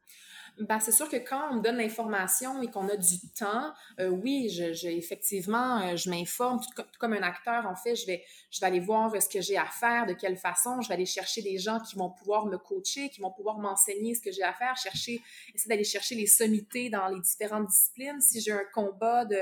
Ben, 0.59 0.79
c'est 0.79 0.91
sûr 0.91 1.09
que 1.09 1.17
quand 1.17 1.49
on 1.51 1.55
me 1.55 1.61
donne 1.61 1.77
l'information 1.77 2.61
et 2.61 2.69
qu'on 2.69 2.87
a 2.87 2.95
du 2.95 3.19
temps, 3.37 3.73
euh, 3.99 4.09
oui, 4.09 4.49
je, 4.49 4.87
effectivement, 4.87 5.81
euh, 5.81 5.95
je 5.95 6.09
m'informe, 6.09 6.59
tout, 6.59 6.83
comme 6.99 7.13
un 7.13 7.23
acteur, 7.23 7.65
en 7.65 7.75
fait, 7.75 7.95
je 7.95 8.05
vais, 8.05 8.23
je 8.51 8.59
vais 8.59 8.67
aller 8.67 8.79
voir 8.79 9.11
ce 9.19 9.27
que 9.27 9.41
j'ai 9.41 9.57
à 9.57 9.65
faire, 9.65 10.05
de 10.05 10.13
quelle 10.13 10.37
façon, 10.37 10.81
je 10.81 10.87
vais 10.87 10.93
aller 10.93 11.05
chercher 11.05 11.41
des 11.41 11.57
gens 11.57 11.79
qui 11.79 11.95
vont 11.95 12.11
pouvoir 12.11 12.45
me 12.45 12.57
coacher, 12.57 13.09
qui 13.09 13.21
vont 13.21 13.31
pouvoir 13.31 13.57
m'enseigner 13.57 14.13
ce 14.13 14.21
que 14.21 14.31
j'ai 14.31 14.43
à 14.43 14.53
faire, 14.53 14.75
chercher, 14.77 15.21
essayer 15.55 15.69
d'aller 15.69 15.83
chercher 15.83 16.15
les 16.15 16.27
sommités 16.27 16.89
dans 16.89 17.07
les 17.07 17.21
différentes 17.21 17.67
disciplines. 17.67 18.21
Si 18.21 18.39
j'ai 18.41 18.51
un 18.51 18.65
combat 18.73 19.25
de, 19.25 19.39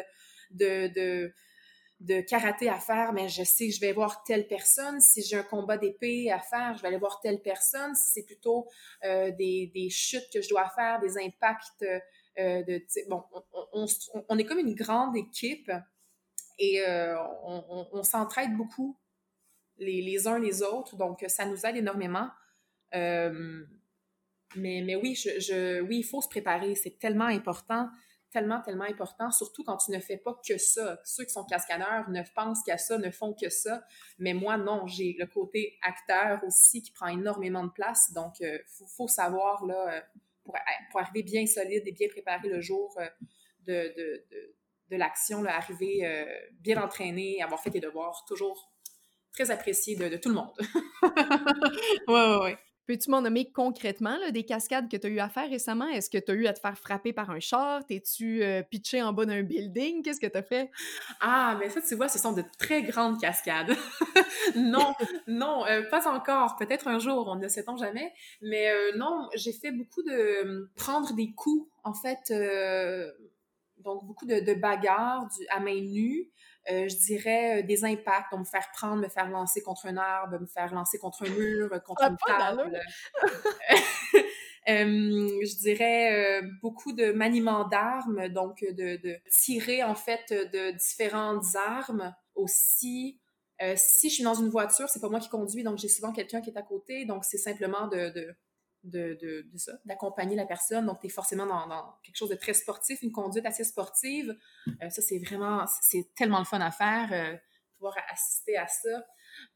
de, 0.52 0.88
de 0.94 1.34
de 2.00 2.22
karaté 2.22 2.70
à 2.70 2.80
faire, 2.80 3.12
mais 3.12 3.28
je 3.28 3.44
sais 3.44 3.68
que 3.68 3.74
je 3.74 3.82
vais 3.82 3.92
voir 3.92 4.24
telle 4.24 4.48
personne. 4.48 5.02
Si 5.02 5.22
j'ai 5.22 5.36
un 5.36 5.44
combat 5.44 5.78
d'épée 5.78 6.32
à 6.32 6.40
faire, 6.40 6.76
je 6.78 6.82
vais 6.82 6.88
aller 6.88 6.98
voir 6.98 7.20
telle 7.20 7.42
personne. 7.42 7.94
Si 7.94 8.14
c'est 8.14 8.26
plutôt 8.26 8.70
euh, 9.04 9.32
des, 9.32 9.90
chutes 9.90 10.30
que 10.34 10.42
je 10.42 10.48
dois 10.50 10.70
faire, 10.70 11.00
des 11.02 11.18
impacts 11.18 11.84
euh, 11.84 12.64
de... 12.64 12.82
Bon, 13.10 13.24
on, 13.74 14.38
est 14.38 14.46
comme 14.46 14.60
une 14.60 14.76
grande 14.76 15.18
équipe 15.18 15.72
et 16.58 16.82
euh, 16.82 17.18
on, 17.44 18.04
s'entraide 18.04 18.56
beaucoup 18.56 18.98
les, 19.78 20.28
uns 20.28 20.40
les 20.40 20.64
autres, 20.64 20.96
donc 20.96 21.26
ça 21.28 21.46
nous 21.46 21.66
aide 21.66 21.76
énormément. 21.76 22.30
mais, 22.94 23.66
oui, 24.56 25.16
je, 25.16 25.82
oui, 25.82 25.98
il 25.98 26.04
faut 26.04 26.22
se 26.22 26.30
préparer, 26.30 26.76
c'est 26.76 26.98
tellement 26.98 27.26
important 27.26 27.90
tellement, 28.32 28.62
tellement 28.62 28.86
important, 28.86 29.32
surtout 29.32 29.64
quand 29.64 29.78
tu 29.78 29.92
ne 29.92 30.00
fais 30.00 30.18
pas 30.18 30.40
que 30.48 30.58
ça. 30.58 31.00
Ceux 31.04 31.26
qui 31.26 31.32
sont 31.32 31.46
cascadeurs 31.46 32.10
ne 32.10 32.22
pensent 32.36 32.64
qu'à 32.64 32.78
ça, 32.78 32.98
ne 32.98 33.10
font 33.10 33.34
que 33.34 33.50
ça. 33.50 33.84
Mais 34.20 34.34
moi, 34.34 34.58
non, 34.58 34.86
j'ai 34.88 35.16
le 35.18 35.26
côté 35.26 35.78
acteur 35.82 36.44
aussi 36.44 36.82
qui 36.82 36.92
prend 36.92 37.08
énormément 37.08 37.64
de 37.64 37.72
place. 37.72 38.12
Donc, 38.14 38.40
il 38.40 38.48
euh, 38.48 38.58
faut, 38.96 39.08
savoir, 39.08 39.66
là, 39.66 39.94
euh, 39.94 40.02
pour, 40.44 40.56
pour, 40.92 41.00
arriver 41.02 41.24
bien 41.24 41.46
solide 41.46 41.84
et 41.86 41.92
bien 41.92 42.08
préparé 42.10 42.48
le 42.50 42.62
jour 42.62 42.96
euh, 43.00 43.08
de, 43.66 43.94
de, 43.98 44.26
de, 44.90 44.96
l'action, 44.96 45.44
arriver 45.46 46.04
bien 46.54 46.82
entraîné, 46.82 47.42
avoir 47.44 47.62
fait 47.62 47.70
tes 47.70 47.80
devoirs, 47.80 48.26
toujours 48.28 48.72
très 49.32 49.52
apprécié 49.52 49.96
de, 49.96 50.18
tout 50.18 50.30
le 50.30 50.36
monde. 50.36 50.52
ouais, 52.08 52.14
ouais, 52.14 52.44
ouais. 52.44 52.58
Peux-tu 52.90 53.12
m'en 53.12 53.22
nommer 53.22 53.52
concrètement 53.52 54.18
des 54.32 54.44
cascades 54.44 54.90
que 54.90 54.98
tu 54.98 55.06
as 55.06 55.10
eu 55.12 55.20
à 55.20 55.30
faire 55.30 55.48
récemment? 55.48 55.88
Est-ce 55.90 56.10
que 56.10 56.18
tu 56.18 56.32
as 56.32 56.34
eu 56.34 56.48
à 56.48 56.54
te 56.54 56.60
faire 56.60 56.76
frapper 56.76 57.14
par 57.14 57.30
un 57.30 57.40
char? 57.40 57.86
T'es-tu 57.86 58.42
euh, 58.42 58.64
pitché 58.64 59.04
en 59.04 59.14
bas 59.14 59.28
d'un 59.28 59.44
building? 59.44 60.02
Qu'est-ce 60.02 60.20
que 60.20 60.26
tu 60.26 60.36
as 60.36 60.42
fait? 60.42 60.72
Ah, 61.22 61.56
mais 61.60 61.70
ça, 61.70 61.82
tu 61.84 61.94
vois, 61.94 62.08
ce 62.08 62.18
sont 62.18 62.34
de 62.34 62.44
très 62.58 62.82
grandes 62.82 63.22
cascades. 63.22 63.76
non, 64.56 64.96
non, 65.28 65.68
euh, 65.68 65.84
pas 65.92 66.12
encore. 66.12 66.56
Peut-être 66.58 66.88
un 66.88 66.98
jour, 66.98 67.28
on 67.28 67.36
ne 67.36 67.48
sait-on 67.48 67.78
jamais. 67.78 68.12
Mais 68.42 68.72
euh, 68.72 68.98
non, 68.98 69.30
j'ai 69.36 69.54
fait 69.54 69.72
beaucoup 69.72 70.02
de 70.02 70.68
prendre 70.76 71.14
des 71.14 71.32
coups, 71.34 71.70
en 71.84 71.94
fait. 71.94 72.34
donc, 73.84 74.04
beaucoup 74.04 74.26
de, 74.26 74.54
bagarres 74.56 75.30
à 75.52 75.60
main 75.60 75.80
nue. 75.80 76.32
Euh, 76.72 76.88
je 76.88 76.98
dirais, 76.98 77.60
euh, 77.60 77.66
des 77.66 77.84
impacts, 77.84 78.32
donc 78.32 78.42
me 78.42 78.46
faire 78.46 78.70
prendre, 78.74 79.02
me 79.02 79.10
faire 79.10 79.30
lancer 79.30 79.62
contre 79.62 79.88
un 79.88 79.98
arbre, 79.98 80.40
me 80.40 80.46
faire 80.46 80.74
lancer 80.74 81.00
contre 81.00 81.26
un 81.26 81.30
mur, 81.30 81.70
contre 81.84 82.04
une 82.04 82.18
table. 82.26 82.80
je 84.68 85.60
dirais 85.60 86.42
beaucoup 86.62 86.94
de 86.94 87.12
maniement 87.12 87.68
d'armes, 87.68 88.30
donc 88.30 88.60
de, 88.62 89.20
tirer 89.32 89.84
en 89.84 89.96
fait 89.96 90.32
de 90.32 90.72
différentes 90.78 91.56
armes 91.56 92.14
aussi. 92.36 93.20
si 93.76 94.10
je 94.10 94.16
suis 94.16 94.24
dans 94.24 94.36
une 94.36 94.50
voiture, 94.50 94.88
c'est 94.90 95.00
pas 95.00 95.10
moi 95.10 95.20
qui 95.20 95.30
conduis, 95.30 95.64
donc 95.64 95.80
j'ai 95.80 95.90
souvent 95.90 96.12
quelqu'un 96.12 96.42
qui 96.42 96.52
est 96.52 96.58
à 96.58 96.62
côté, 96.62 97.06
donc 97.06 97.26
c'est 97.26 97.40
simplement 97.40 97.88
de, 97.88 98.10
de, 98.12 98.36
de, 98.84 99.46
ça, 99.56 99.74
d'accompagner 99.86 100.36
la 100.36 100.46
personne. 100.46 100.86
Donc, 100.86 101.00
tu 101.02 101.08
es 101.08 101.10
forcément 101.10 101.46
dans, 101.46 101.96
quelque 102.04 102.16
chose 102.16 102.30
de 102.30 102.36
très 102.36 102.54
sportif, 102.54 103.02
une 103.02 103.12
conduite 103.12 103.46
assez 103.46 103.64
sportive. 103.64 104.38
Euh, 104.68 104.90
ça, 104.90 105.02
c'est 105.02 105.20
vraiment, 105.20 105.66
c'est 105.82 106.14
tellement 106.16 106.40
le 106.40 106.46
fun 106.46 106.62
à 106.62 106.72
faire, 106.72 107.10
euh, 107.12 107.38
pouvoir 107.76 107.96
assister 108.10 108.58
à 108.58 108.68
ça. 108.68 109.06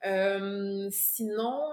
Euh, 0.05 0.89
sinon, 0.91 1.71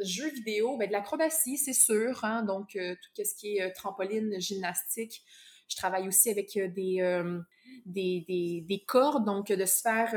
jeux 0.00 0.30
vidéo, 0.30 0.76
ben, 0.76 0.86
de 0.88 0.92
l'acrobatie, 0.92 1.58
c'est 1.58 1.72
sûr. 1.72 2.24
Hein, 2.24 2.42
donc, 2.42 2.70
tout 2.72 3.24
ce 3.24 3.34
qui 3.34 3.58
est 3.58 3.72
trampoline, 3.72 4.40
gymnastique. 4.40 5.22
Je 5.68 5.76
travaille 5.76 6.06
aussi 6.06 6.28
avec 6.28 6.52
des, 6.52 7.32
des, 7.86 8.24
des, 8.28 8.64
des, 8.68 8.84
cordes, 8.84 9.24
donc 9.24 9.46
de 9.50 9.64
se 9.64 9.80
faire, 9.80 10.12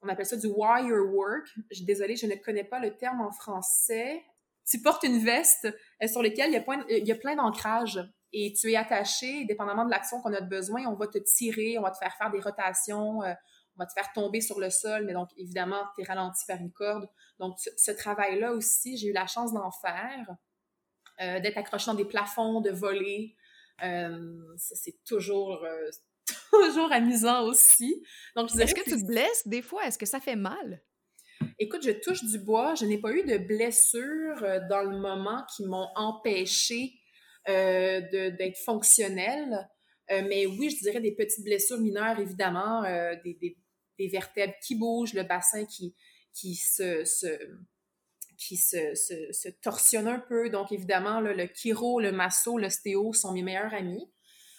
on 0.00 0.08
appelle 0.08 0.26
ça 0.26 0.36
du 0.36 0.46
wire 0.46 1.12
work. 1.12 1.48
Désolée, 1.80 2.14
je 2.14 2.26
ne 2.26 2.36
connais 2.36 2.62
pas 2.62 2.78
le 2.78 2.96
terme 2.96 3.20
en 3.20 3.32
français 3.32 4.22
tu 4.66 4.80
portes 4.80 5.02
une 5.02 5.18
veste 5.18 5.66
euh, 6.02 6.06
sur 6.06 6.22
laquelle 6.22 6.50
il 6.50 6.54
y 6.54 6.56
a 6.56 6.62
plein, 6.62 6.84
il 6.88 7.06
y 7.06 7.12
a 7.12 7.16
plein 7.16 7.36
d'ancrages 7.36 8.00
et 8.32 8.52
tu 8.52 8.72
es 8.72 8.76
attaché, 8.76 9.44
dépendamment 9.44 9.84
de 9.84 9.90
l'action 9.90 10.20
qu'on 10.20 10.32
a 10.32 10.40
besoin, 10.40 10.86
on 10.86 10.94
va 10.94 11.06
te 11.06 11.18
tirer, 11.18 11.78
on 11.78 11.82
va 11.82 11.90
te 11.90 11.98
faire 11.98 12.14
faire 12.16 12.30
des 12.30 12.40
rotations, 12.40 13.22
euh, 13.22 13.34
on 13.76 13.82
va 13.82 13.86
te 13.86 13.92
faire 13.92 14.10
tomber 14.12 14.40
sur 14.40 14.58
le 14.58 14.70
sol, 14.70 15.04
mais 15.04 15.12
donc 15.12 15.28
évidemment, 15.36 15.82
tu 15.94 16.02
es 16.02 16.04
ralenti 16.04 16.44
par 16.46 16.58
une 16.58 16.72
corde. 16.72 17.08
Donc, 17.38 17.58
ce, 17.58 17.90
travail-là 17.90 18.52
aussi, 18.52 18.96
j'ai 18.96 19.08
eu 19.08 19.12
la 19.12 19.26
chance 19.26 19.52
d'en 19.52 19.70
faire, 19.70 20.28
euh, 21.20 21.40
d'être 21.40 21.58
accroché 21.58 21.86
dans 21.86 21.94
des 21.94 22.04
plafonds, 22.04 22.60
de 22.60 22.70
voler. 22.70 23.36
C'est 24.56 25.02
toujours, 25.04 25.66
toujours 26.50 26.92
amusant 26.92 27.42
aussi. 27.44 28.02
Donc, 28.36 28.54
Est-ce 28.54 28.74
que, 28.74 28.84
tu 28.84 29.02
te 29.02 29.06
blesses 29.06 29.46
des 29.46 29.62
fois? 29.62 29.84
Est-ce 29.86 29.98
que 29.98 30.06
ça 30.06 30.20
fait 30.20 30.36
mal? 30.36 30.82
Écoute, 31.62 31.84
je 31.84 31.92
touche 31.92 32.24
du 32.24 32.40
bois. 32.40 32.74
Je 32.74 32.84
n'ai 32.86 32.98
pas 32.98 33.12
eu 33.12 33.22
de 33.22 33.38
blessures 33.38 34.44
dans 34.68 34.82
le 34.82 34.98
moment 34.98 35.44
qui 35.54 35.64
m'ont 35.64 35.86
empêché 35.94 36.92
d'être 37.46 38.58
fonctionnelle. 38.64 39.68
mais 40.10 40.44
oui, 40.46 40.70
je 40.70 40.82
dirais 40.82 41.00
des 41.00 41.12
petites 41.12 41.44
blessures 41.44 41.78
mineures, 41.78 42.18
évidemment, 42.18 42.82
des, 43.22 43.56
des 43.96 44.08
vertèbres 44.08 44.54
qui 44.60 44.74
bougent, 44.74 45.14
le 45.14 45.22
bassin 45.22 45.64
qui, 45.64 45.94
qui 46.34 46.56
se, 46.56 47.04
qui 48.36 48.56
se, 48.56 48.96
se, 48.96 49.48
torsionne 49.62 50.08
un 50.08 50.18
peu. 50.18 50.50
Donc, 50.50 50.72
évidemment, 50.72 51.20
le 51.20 51.46
chiro, 51.54 52.00
le 52.00 52.10
masso, 52.10 52.58
l'ostéo 52.58 53.12
sont 53.12 53.32
mes 53.32 53.42
meilleurs 53.42 53.72
amis. 53.72 54.10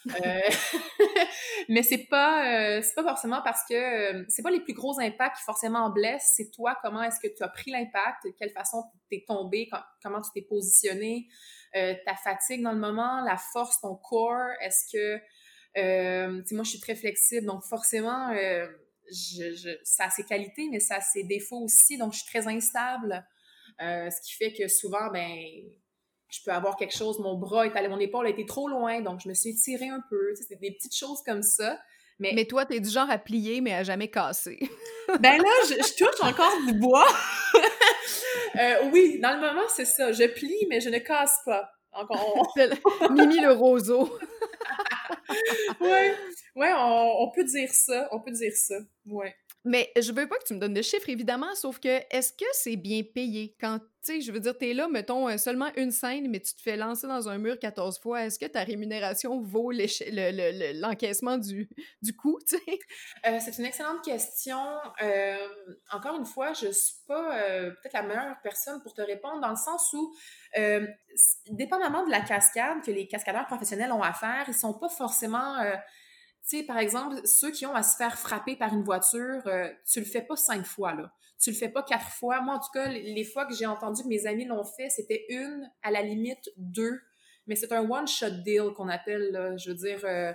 Euh, 0.07 0.41
mais 1.69 1.83
c'est 1.83 2.05
pas 2.09 2.45
euh, 2.45 2.81
c'est 2.81 2.95
pas 2.95 3.03
forcément 3.03 3.41
parce 3.43 3.61
que 3.67 3.73
euh, 3.73 4.25
c'est 4.27 4.41
pas 4.41 4.51
les 4.51 4.59
plus 4.59 4.73
gros 4.73 4.99
impacts 4.99 5.37
qui 5.37 5.43
forcément 5.43 5.89
blessent, 5.89 6.33
c'est 6.35 6.51
toi 6.51 6.77
comment 6.81 7.03
est-ce 7.03 7.19
que 7.19 7.33
tu 7.33 7.43
as 7.43 7.47
pris 7.47 7.71
l'impact, 7.71 8.25
de 8.25 8.31
quelle 8.37 8.51
façon 8.51 8.83
tu 9.09 9.17
es 9.17 9.25
tombé, 9.27 9.69
comment 10.03 10.21
tu 10.21 10.29
t'es 10.33 10.41
positionné, 10.41 11.27
euh, 11.75 11.93
ta 12.05 12.15
fatigue 12.15 12.61
dans 12.61 12.73
le 12.73 12.79
moment, 12.79 13.23
la 13.23 13.37
force, 13.37 13.79
ton 13.81 13.95
corps, 13.95 14.51
est-ce 14.61 14.91
que 14.91 15.17
tu 16.45 16.55
moi 16.55 16.63
je 16.63 16.69
suis 16.69 16.79
très 16.79 16.95
flexible 16.95 17.47
donc 17.47 17.63
forcément 17.63 18.31
je, 19.11 19.77
ça 19.83 20.05
a 20.05 20.09
ses 20.09 20.23
qualités, 20.23 20.69
mais 20.69 20.79
ça 20.79 20.95
a 20.95 21.01
ses 21.01 21.23
défauts 21.23 21.61
aussi. 21.61 21.97
Donc, 21.97 22.13
je 22.13 22.19
suis 22.19 22.27
très 22.27 22.47
instable. 22.47 23.25
Euh, 23.81 24.09
ce 24.09 24.21
qui 24.21 24.35
fait 24.35 24.53
que 24.53 24.67
souvent, 24.67 25.09
ben, 25.11 25.37
je 26.33 26.39
peux 26.43 26.51
avoir 26.51 26.77
quelque 26.77 26.95
chose, 26.95 27.19
mon 27.19 27.35
bras 27.35 27.67
est 27.67 27.75
allé, 27.75 27.87
mon 27.87 27.99
épaule 27.99 28.25
a 28.25 28.29
été 28.29 28.43
trop 28.45 28.67
loin, 28.67 29.01
donc 29.01 29.19
je 29.23 29.29
me 29.29 29.35
suis 29.35 29.51
étirée 29.51 29.89
un 29.89 30.01
peu. 30.09 30.33
c'est 30.35 30.59
des 30.59 30.71
petites 30.71 30.95
choses 30.95 31.21
comme 31.23 31.43
ça. 31.43 31.77
Mais, 32.17 32.31
mais 32.33 32.45
toi, 32.45 32.65
t'es 32.65 32.79
du 32.79 32.89
genre 32.89 33.09
à 33.09 33.19
plier, 33.19 33.61
mais 33.61 33.73
à 33.73 33.83
jamais 33.83 34.07
casser. 34.07 34.57
ben 35.19 35.37
là, 35.37 35.49
je, 35.67 35.95
touche 35.95 36.21
encore 36.21 36.53
du 36.67 36.73
bois. 36.73 37.07
Euh, 38.55 38.89
oui, 38.91 39.19
dans 39.19 39.33
le 39.33 39.41
moment, 39.41 39.67
c'est 39.67 39.85
ça. 39.85 40.11
Je 40.11 40.25
plie, 40.25 40.67
mais 40.69 40.79
je 40.79 40.89
ne 40.89 40.99
casse 40.99 41.39
pas. 41.43 41.71
Encore. 41.91 42.53
Mimi 43.11 43.39
le 43.39 43.51
roseau. 43.51 44.15
ouais, 45.81 46.15
ouais, 46.55 46.71
on, 46.77 47.31
peut 47.33 47.43
dire 47.43 47.69
ça, 47.71 48.07
on 48.11 48.19
peut 48.19 48.31
dire 48.31 48.53
ça, 48.53 48.75
ouais. 49.07 49.35
Mais 49.65 49.89
je 49.97 50.11
veux 50.11 50.27
pas 50.27 50.37
que 50.37 50.43
tu 50.45 50.53
me 50.53 50.59
donnes 50.59 50.73
de 50.73 50.81
chiffres, 50.81 51.07
évidemment, 51.07 51.55
sauf 51.55 51.79
que 51.79 52.01
est-ce 52.13 52.33
que 52.33 52.45
c'est 52.51 52.75
bien 52.75 53.01
payé? 53.01 53.55
Quand, 53.61 53.79
tu 53.79 53.85
sais, 54.01 54.21
je 54.21 54.29
veux 54.33 54.41
dire, 54.41 54.57
t'es 54.57 54.73
là, 54.73 54.89
mettons, 54.89 55.29
euh, 55.29 55.37
seulement 55.37 55.69
une 55.77 55.91
scène, 55.91 56.29
mais 56.29 56.41
tu 56.41 56.53
te 56.53 56.61
fais 56.61 56.75
lancer 56.75 57.07
dans 57.07 57.29
un 57.29 57.37
mur 57.37 57.57
14 57.57 57.97
fois, 57.99 58.25
est-ce 58.25 58.37
que 58.37 58.45
ta 58.45 58.65
rémunération 58.65 59.39
vaut 59.41 59.71
l'encaissement 59.71 61.37
du, 61.37 61.69
du 62.01 62.13
coût, 62.13 62.39
tu 62.45 62.57
sais? 62.57 62.79
Euh, 63.25 63.39
c'est 63.39 63.57
une 63.57 63.63
excellente 63.63 64.03
question. 64.03 64.59
Euh, 65.01 65.47
encore 65.93 66.17
une 66.17 66.25
fois, 66.25 66.51
je 66.51 66.69
suis 66.69 66.97
pas 67.07 67.41
peut-être 67.81 67.93
la 67.93 68.03
meilleure 68.03 68.35
personne 68.43 68.81
pour 68.81 68.93
te 68.93 69.01
répondre, 69.01 69.39
dans 69.39 69.51
le 69.51 69.55
sens 69.55 69.93
où, 69.93 70.13
dépendamment 71.51 72.05
de 72.05 72.11
la 72.11 72.19
cascade 72.19 72.83
que 72.83 72.91
les 72.91 73.07
cascadeurs 73.07 73.45
professionnels 73.45 73.93
ont 73.93 74.03
à 74.03 74.11
faire, 74.11 74.43
ils 74.49 74.53
sont 74.53 74.73
pas 74.73 74.89
forcément 74.89 75.55
tu 76.47 76.57
sais, 76.57 76.63
par 76.63 76.77
exemple, 76.77 77.25
ceux 77.25 77.51
qui 77.51 77.65
ont 77.65 77.73
à 77.73 77.83
se 77.83 77.95
faire 77.95 78.19
frapper 78.19 78.57
par 78.57 78.73
une 78.73 78.83
voiture, 78.83 79.41
euh, 79.47 79.69
tu 79.89 79.99
le 79.99 80.05
fais 80.05 80.21
pas 80.21 80.35
cinq 80.35 80.65
fois, 80.65 80.93
là. 80.93 81.13
Tu 81.39 81.51
le 81.51 81.55
fais 81.55 81.69
pas 81.69 81.83
quatre 81.83 82.09
fois. 82.09 82.41
Moi, 82.41 82.55
en 82.55 82.59
tout 82.59 82.71
cas, 82.73 82.87
les 82.87 83.23
fois 83.23 83.45
que 83.45 83.53
j'ai 83.53 83.65
entendu 83.65 84.03
que 84.03 84.07
mes 84.07 84.27
amis 84.27 84.45
l'ont 84.45 84.63
fait, 84.63 84.89
c'était 84.89 85.25
une, 85.29 85.69
à 85.81 85.91
la 85.91 86.01
limite 86.01 86.49
deux. 86.57 86.99
Mais 87.47 87.55
c'est 87.55 87.71
un 87.71 87.89
one-shot 87.89 88.41
deal 88.45 88.71
qu'on 88.75 88.89
appelle, 88.89 89.31
là. 89.31 89.55
Je 89.55 89.69
veux 89.69 89.75
dire, 89.75 89.99
euh, 90.03 90.33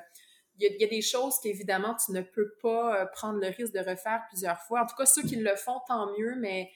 il 0.59 0.77
y, 0.81 0.85
a 0.85 0.89
des 0.89 1.03
choses 1.03 1.39
qu'évidemment, 1.43 1.95
tu 1.95 2.13
ne 2.13 2.23
peux 2.23 2.55
pas 2.63 3.03
euh, 3.03 3.07
prendre 3.13 3.39
le 3.39 3.49
risque 3.49 3.75
de 3.75 3.81
refaire 3.81 4.23
plusieurs 4.29 4.61
fois. 4.63 4.83
En 4.83 4.87
tout 4.87 4.97
cas, 4.97 5.07
ceux 5.07 5.23
qui 5.23 5.37
le 5.37 5.57
font, 5.57 5.79
tant 5.87 6.11
mieux, 6.19 6.37
mais 6.39 6.71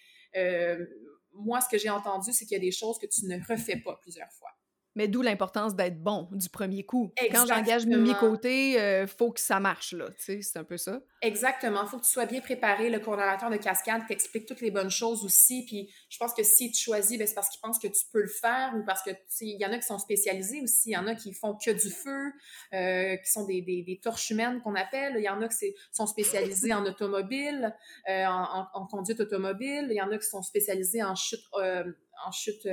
moi, 1.35 1.61
ce 1.61 1.69
que 1.69 1.79
j'ai 1.79 1.91
entendu, 1.91 2.33
c'est 2.33 2.45
qu'il 2.45 2.57
y 2.57 2.61
a 2.61 2.65
des 2.65 2.73
choses 2.73 2.99
que 2.99 3.07
tu 3.07 3.27
ne 3.27 3.39
refais 3.49 3.77
pas 3.77 3.99
plusieurs 4.01 4.31
fois. 4.31 4.51
Mais 4.95 5.09
d'où 5.09 5.23
l'importance 5.23 5.75
d'être 5.75 6.03
bon 6.03 6.29
du 6.33 6.49
premier 6.49 6.85
coup. 6.85 7.13
Quand 7.33 7.47
j'engage 7.47 7.87
Mimi 7.87 8.15
Côté, 8.15 8.81
euh, 8.81 9.07
faut 9.07 9.33
que 9.33 9.41
ça 9.41 9.59
marche, 9.59 9.93
là. 9.93 10.09
Tu 10.19 10.25
sais, 10.25 10.43
c'est 10.43 10.59
un 10.59 10.65
peu 10.65 10.77
ça. 10.77 11.01
Exactement. 11.23 11.87
faut 11.87 11.99
que 11.99 12.05
tu 12.05 12.11
sois 12.11 12.27
bien 12.27 12.41
préparé. 12.41 12.91
Le 12.91 12.99
coordonnateur 12.99 13.49
de 13.49 13.57
cascade 13.57 14.03
t'explique 14.07 14.45
toutes 14.45 14.61
les 14.61 14.71
bonnes 14.71 14.91
choses 14.91 15.25
aussi. 15.25 15.65
Puis 15.65 15.91
je 16.11 16.19
pense 16.19 16.35
que 16.35 16.43
si 16.43 16.71
tu 16.73 16.83
choisis, 16.83 17.17
ben, 17.17 17.27
c'est 17.27 17.35
parce 17.35 17.49
qu'il 17.49 17.61
pense 17.61 17.79
que 17.79 17.87
tu 17.87 18.05
peux 18.13 18.21
le 18.21 18.29
faire 18.29 18.75
ou 18.77 18.85
parce 18.85 19.03
que, 19.03 19.11
il 19.41 19.59
y 19.59 19.65
en 19.65 19.73
a 19.73 19.79
qui 19.79 19.87
sont 19.87 19.99
spécialisés 19.99 20.61
aussi. 20.61 20.91
Il 20.91 20.93
y 20.93 20.97
en 20.97 21.07
a 21.07 21.15
qui 21.15 21.33
font 21.33 21.55
que 21.57 21.71
du 21.71 21.91
feu, 21.91 22.33
euh, 22.75 23.17
qui 23.17 23.31
sont 23.31 23.47
des, 23.47 23.63
des, 23.63 23.83
des 23.83 23.99
torches 23.99 24.31
humaines 24.31 24.61
qu'on 24.61 24.75
appelle. 24.75 25.15
Il 25.17 25.23
y 25.23 25.29
en 25.29 25.41
a 25.41 25.49
qui 25.49 25.75
sont 25.91 26.07
spécialisés 26.07 26.75
en 26.75 26.85
automobile, 26.85 27.75
euh, 28.11 28.27
en, 28.27 28.67
en, 28.75 28.87
conduite 28.87 29.21
automobile. 29.21 29.87
Il 29.89 29.97
y 29.97 30.03
en 30.03 30.11
a 30.11 30.19
qui 30.19 30.27
sont 30.27 30.43
spécialisés 30.43 31.03
en 31.03 31.15
chute, 31.15 31.45
en 31.55 32.33
chute 32.33 32.69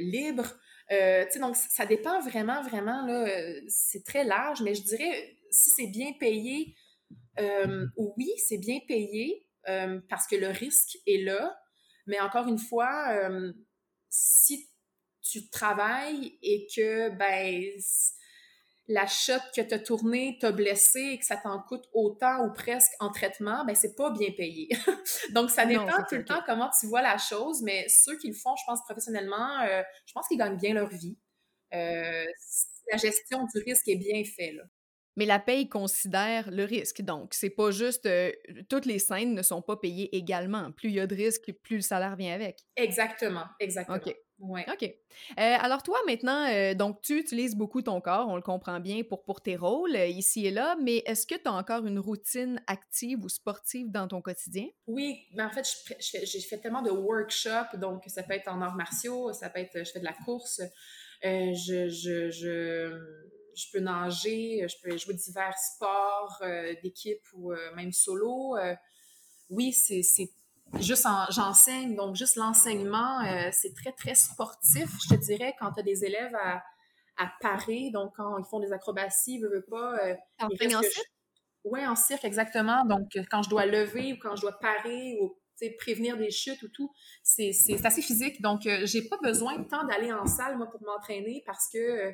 libre. 0.00 0.46
Euh, 0.92 1.24
donc, 1.40 1.56
ça 1.56 1.86
dépend 1.86 2.20
vraiment, 2.20 2.62
vraiment, 2.62 3.06
là, 3.06 3.26
euh, 3.26 3.60
c'est 3.68 4.04
très 4.04 4.24
large, 4.24 4.60
mais 4.62 4.74
je 4.74 4.82
dirais, 4.82 5.38
si 5.50 5.70
c'est 5.70 5.86
bien 5.86 6.12
payé, 6.20 6.74
euh, 7.40 7.86
oui, 7.96 8.30
c'est 8.46 8.58
bien 8.58 8.78
payé 8.86 9.46
parce 10.08 10.26
que 10.26 10.34
le 10.34 10.48
risque 10.48 10.98
est 11.06 11.22
là, 11.24 11.56
mais 12.06 12.20
encore 12.20 12.48
une 12.48 12.58
fois, 12.58 13.16
si 14.08 14.68
tu 15.22 15.48
travailles 15.50 16.36
et 16.42 16.66
que, 16.74 17.10
ben, 17.10 17.62
la 18.88 19.06
shot 19.06 19.38
que 19.54 19.62
tu 19.62 19.74
as 19.74 19.78
tournée 19.78 20.38
t'a 20.40 20.52
blessé 20.52 21.00
et 21.12 21.18
que 21.18 21.24
ça 21.24 21.36
t'en 21.36 21.60
coûte 21.62 21.84
autant 21.92 22.44
ou 22.44 22.52
presque 22.52 22.92
en 23.00 23.10
traitement, 23.10 23.64
ben 23.64 23.74
c'est 23.74 23.94
pas 23.94 24.10
bien 24.10 24.30
payé. 24.36 24.68
Donc, 25.32 25.50
ça 25.50 25.66
dépend 25.66 26.02
tout 26.08 26.16
le 26.16 26.24
temps 26.24 26.42
comment 26.46 26.70
tu 26.78 26.86
vois 26.86 27.02
la 27.02 27.18
chose, 27.18 27.62
mais 27.62 27.86
ceux 27.88 28.16
qui 28.18 28.28
le 28.28 28.34
font, 28.34 28.54
je 28.56 28.62
pense, 28.66 28.82
professionnellement, 28.84 29.60
euh, 29.60 29.82
je 30.06 30.12
pense 30.12 30.26
qu'ils 30.26 30.38
gagnent 30.38 30.58
bien 30.58 30.74
leur 30.74 30.88
vie. 30.88 31.16
Euh, 31.74 32.24
la 32.90 32.98
gestion 32.98 33.46
du 33.54 33.62
risque 33.62 33.88
est 33.88 33.96
bien 33.96 34.22
faite, 34.24 34.54
là. 34.54 34.64
Mais 35.16 35.26
la 35.26 35.38
paye 35.38 35.68
considère 35.68 36.50
le 36.50 36.64
risque. 36.64 37.02
Donc, 37.02 37.34
c'est 37.34 37.50
pas 37.50 37.70
juste. 37.70 38.06
Euh, 38.06 38.32
toutes 38.70 38.86
les 38.86 38.98
scènes 38.98 39.34
ne 39.34 39.42
sont 39.42 39.60
pas 39.60 39.76
payées 39.76 40.14
également. 40.16 40.72
Plus 40.72 40.88
il 40.88 40.94
y 40.94 41.00
a 41.00 41.06
de 41.06 41.14
risques, 41.14 41.52
plus 41.62 41.76
le 41.76 41.82
salaire 41.82 42.16
vient 42.16 42.34
avec. 42.34 42.60
Exactement, 42.76 43.44
exactement. 43.60 43.98
OK. 43.98 44.14
OK. 44.42 44.82
Euh, 44.82 44.94
alors, 45.36 45.82
toi, 45.82 45.98
maintenant, 46.06 46.46
euh, 46.48 46.74
donc, 46.74 47.00
tu 47.00 47.18
utilises 47.18 47.54
beaucoup 47.54 47.80
ton 47.80 48.00
corps, 48.00 48.28
on 48.28 48.36
le 48.36 48.42
comprend 48.42 48.80
bien, 48.80 49.02
pour, 49.04 49.22
pour 49.22 49.40
tes 49.40 49.56
rôles 49.56 49.96
ici 49.96 50.46
et 50.46 50.50
là, 50.50 50.76
mais 50.82 51.02
est-ce 51.06 51.26
que 51.26 51.36
tu 51.36 51.46
as 51.46 51.52
encore 51.52 51.86
une 51.86 51.98
routine 51.98 52.60
active 52.66 53.24
ou 53.24 53.28
sportive 53.28 53.90
dans 53.90 54.08
ton 54.08 54.20
quotidien? 54.20 54.66
Oui, 54.86 55.26
mais 55.34 55.44
en 55.44 55.50
fait, 55.50 55.66
j'ai 56.00 56.40
fait 56.40 56.58
tellement 56.58 56.82
de 56.82 56.90
workshops, 56.90 57.76
donc 57.78 58.04
ça 58.08 58.22
peut 58.22 58.34
être 58.34 58.48
en 58.48 58.60
arts 58.60 58.76
martiaux, 58.76 59.32
ça 59.32 59.48
peut 59.48 59.60
être, 59.60 59.84
je 59.84 59.92
fais 59.92 60.00
de 60.00 60.04
la 60.04 60.14
course, 60.14 60.60
je, 61.22 61.88
je, 61.88 62.30
je 62.30 63.30
je 63.54 63.66
peux 63.72 63.80
nager, 63.80 64.66
je 64.68 64.76
peux 64.82 64.96
jouer 64.96 65.14
divers 65.14 65.56
sports 65.58 66.38
euh, 66.42 66.74
d'équipe 66.82 67.22
ou 67.34 67.52
euh, 67.52 67.74
même 67.74 67.92
solo. 67.92 68.56
Euh, 68.56 68.74
oui, 69.50 69.72
c'est 69.72 70.02
juste 70.80 71.06
j'enseigne, 71.30 71.94
donc 71.94 72.16
juste 72.16 72.36
l'enseignement, 72.36 73.20
c'est 73.52 73.74
très, 73.74 73.92
très 73.92 74.14
sportif, 74.14 74.88
je 75.04 75.14
te 75.14 75.20
dirais, 75.20 75.54
quand 75.58 75.72
tu 75.72 75.80
as 75.80 75.82
des 75.82 76.04
élèves 76.04 76.34
à, 76.34 76.62
à 77.18 77.32
parer, 77.40 77.90
donc 77.92 78.12
quand 78.16 78.38
ils 78.38 78.44
font 78.44 78.60
des 78.60 78.72
acrobaties, 78.72 79.38
ne 79.40 79.48
veux 79.48 79.64
pas. 79.68 79.96
en 80.40 80.48
cirque? 80.82 81.12
Oui, 81.64 81.86
en 81.86 81.94
cirque, 81.94 82.24
exactement. 82.24 82.84
Donc, 82.84 83.08
quand 83.30 83.42
je 83.42 83.50
dois 83.50 83.66
lever 83.66 84.14
ou 84.14 84.16
quand 84.20 84.34
je 84.36 84.42
dois 84.42 84.58
parer 84.58 85.18
ou 85.20 85.36
prévenir 85.78 86.16
des 86.16 86.30
chutes 86.30 86.62
ou 86.62 86.68
tout, 86.68 86.90
c'est 87.22 87.52
assez 87.84 88.02
physique. 88.02 88.42
Donc, 88.42 88.62
j'ai 88.84 89.08
pas 89.08 89.18
besoin 89.22 89.58
de 89.58 89.64
temps 89.64 89.84
d'aller 89.84 90.12
en 90.12 90.26
salle, 90.26 90.56
moi, 90.56 90.68
pour 90.70 90.82
m'entraîner 90.82 91.42
parce 91.46 91.68
que 91.72 92.12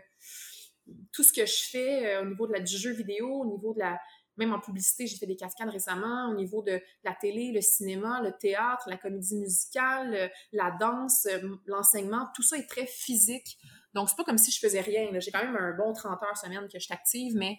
tout 1.12 1.23
ce 1.23 1.33
que 1.33 1.47
je 1.47 1.68
fais 1.71 2.07
euh, 2.07 2.23
au 2.23 2.25
niveau 2.25 2.47
de 2.47 2.53
la, 2.53 2.61
du 2.61 2.77
jeu 2.77 2.92
vidéo, 2.92 3.29
au 3.29 3.47
niveau 3.47 3.75
de 3.75 3.81
la, 3.81 3.99
même 4.38 4.55
en 4.55 4.61
publicité, 4.61 5.07
j'ai 5.07 5.16
fait 5.16 5.27
des 5.27 5.37
cascades 5.37 5.68
récemment, 5.68 6.31
au 6.31 6.35
niveau 6.35 6.62
de 6.62 6.81
la 7.05 7.14
télé, 7.14 7.53
le 7.53 7.61
cinéma, 7.61 8.20
le 8.22 8.33
théâtre, 8.33 8.88
la 8.88 8.96
comédie 8.96 9.37
musicale, 9.37 10.14
euh, 10.14 10.29
la 10.53 10.70
danse, 10.81 11.27
euh, 11.27 11.57
l'enseignement, 11.66 12.29
tout 12.35 12.42
ça 12.42 12.57
est 12.57 12.68
très 12.68 12.87
physique. 12.87 13.59
Donc, 13.94 14.09
c'est 14.09 14.16
pas 14.16 14.24
comme 14.24 14.38
si 14.38 14.51
je 14.51 14.59
faisais 14.61 14.81
rien. 14.81 15.11
J'ai 15.18 15.31
quand 15.31 15.42
même 15.42 15.57
un 15.57 15.77
bon 15.77 15.92
30 15.92 16.22
heures 16.22 16.37
semaine 16.37 16.68
que 16.68 16.79
je 16.79 16.88
t'active, 16.88 17.35
mais 17.37 17.59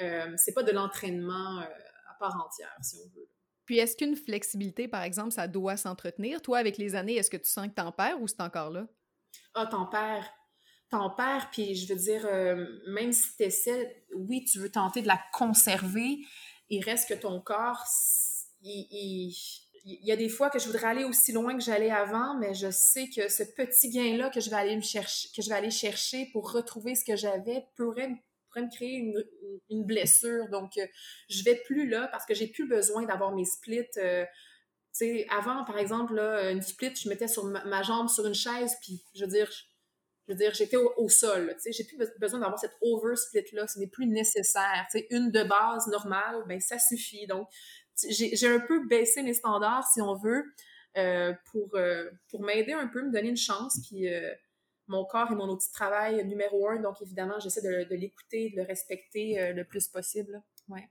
euh, 0.00 0.32
c'est 0.36 0.54
pas 0.54 0.62
de 0.62 0.72
l'entraînement 0.72 1.58
à 1.58 2.14
part 2.18 2.36
entière, 2.44 2.74
si 2.82 2.96
on 3.04 3.08
veut. 3.18 3.28
Puis, 3.66 3.78
est-ce 3.78 3.96
qu'une 3.96 4.14
flexibilité, 4.14 4.88
par 4.88 5.02
exemple, 5.02 5.32
ça 5.32 5.48
doit 5.48 5.76
s'entretenir? 5.76 6.42
Toi, 6.42 6.58
avec 6.58 6.76
les 6.76 6.94
années, 6.94 7.16
est-ce 7.16 7.30
que 7.30 7.36
tu 7.36 7.48
sens 7.48 7.66
que 7.66 7.72
t'en 7.72 7.92
perds 7.92 8.20
ou 8.20 8.28
c'est 8.28 8.42
encore 8.42 8.70
là? 8.70 8.86
Ah, 9.54 9.66
t'en 9.66 9.86
perds 9.86 10.30
t'en 10.90 11.10
perds, 11.10 11.50
puis 11.50 11.74
je 11.74 11.92
veux 11.92 11.98
dire, 11.98 12.26
euh, 12.26 12.66
même 12.88 13.12
si 13.12 13.36
tu 13.36 13.44
essaies, 13.44 14.04
oui, 14.14 14.44
tu 14.44 14.58
veux 14.58 14.70
tenter 14.70 15.02
de 15.02 15.08
la 15.08 15.20
conserver, 15.32 16.18
il 16.70 16.82
reste 16.82 17.08
que 17.08 17.14
ton 17.14 17.40
corps, 17.40 17.84
il, 18.62 19.34
y 19.84 20.12
a 20.12 20.16
des 20.16 20.28
fois 20.28 20.50
que 20.50 20.58
je 20.58 20.66
voudrais 20.66 20.86
aller 20.86 21.04
aussi 21.04 21.32
loin 21.32 21.56
que 21.56 21.62
j'allais 21.62 21.90
avant, 21.90 22.38
mais 22.38 22.54
je 22.54 22.70
sais 22.70 23.08
que 23.08 23.28
ce 23.28 23.42
petit 23.42 23.90
gain-là 23.90 24.30
que 24.30 24.40
je 24.40 24.50
vais 24.50 24.56
aller 24.56 24.76
me 24.76 24.82
chercher, 24.82 25.28
que 25.34 25.42
je 25.42 25.48
vais 25.48 25.56
aller 25.56 25.70
chercher 25.70 26.30
pour 26.32 26.52
retrouver 26.52 26.94
ce 26.94 27.04
que 27.04 27.16
j'avais 27.16 27.66
pourrait, 27.76 28.08
me 28.08 28.70
créer 28.70 29.14
une, 29.70 29.84
blessure. 29.84 30.48
Donc, 30.48 30.78
euh, 30.78 30.86
je 31.28 31.42
vais 31.42 31.56
plus 31.66 31.88
là 31.88 32.08
parce 32.12 32.24
que 32.24 32.34
j'ai 32.34 32.46
plus 32.46 32.68
besoin 32.68 33.04
d'avoir 33.04 33.34
mes 33.34 33.44
splits. 33.44 33.82
Euh, 33.98 34.24
avant, 35.30 35.64
par 35.64 35.78
exemple, 35.78 36.14
là, 36.14 36.50
une 36.50 36.62
split, 36.62 36.94
je 36.94 37.08
mettais 37.08 37.28
sur 37.28 37.44
ma, 37.44 37.82
jambe 37.82 38.08
sur 38.08 38.26
une 38.26 38.34
chaise, 38.34 38.76
puis 38.80 39.02
je 39.14 39.24
veux 39.24 39.30
dire, 39.30 39.50
je 40.26 40.32
veux 40.32 40.38
dire, 40.38 40.54
j'étais 40.54 40.76
au, 40.76 41.08
sol. 41.08 41.54
Tu 41.56 41.60
sais, 41.60 41.72
j'ai 41.72 41.84
plus 41.84 41.98
besoin 42.18 42.40
d'avoir 42.40 42.58
cette 42.58 42.76
over 42.80 43.14
split 43.16 43.44
là. 43.52 43.66
Ce 43.66 43.78
n'est 43.78 43.86
plus 43.86 44.06
nécessaire. 44.06 44.86
Tu 44.90 44.98
sais, 44.98 45.06
une 45.10 45.30
de 45.30 45.42
base 45.42 45.86
normale, 45.88 46.44
ben 46.48 46.60
ça 46.60 46.78
suffit. 46.78 47.26
Donc, 47.26 47.48
j'ai 48.08 48.48
un 48.48 48.60
peu 48.60 48.86
baissé 48.86 49.22
mes 49.22 49.34
standards, 49.34 49.86
si 49.92 50.00
on 50.00 50.14
veut, 50.14 50.44
euh, 50.96 51.34
pour 51.52 51.74
euh, 51.74 52.10
pour 52.30 52.42
m'aider 52.42 52.72
un 52.72 52.88
peu, 52.88 53.02
me 53.02 53.12
donner 53.12 53.28
une 53.28 53.36
chance. 53.36 53.78
Puis 53.86 54.08
euh, 54.08 54.32
mon 54.86 55.04
corps 55.04 55.30
est 55.30 55.36
mon 55.36 55.48
outil 55.48 55.68
de 55.68 55.74
travail 55.74 56.26
numéro 56.26 56.68
un. 56.68 56.80
Donc, 56.80 57.02
évidemment, 57.02 57.38
j'essaie 57.38 57.62
de, 57.62 57.88
de 57.88 57.94
l'écouter, 57.94 58.50
de 58.50 58.56
le 58.56 58.62
respecter 58.62 59.52
le 59.52 59.64
plus 59.64 59.88
possible. 59.88 60.42
Ouais. 60.68 60.88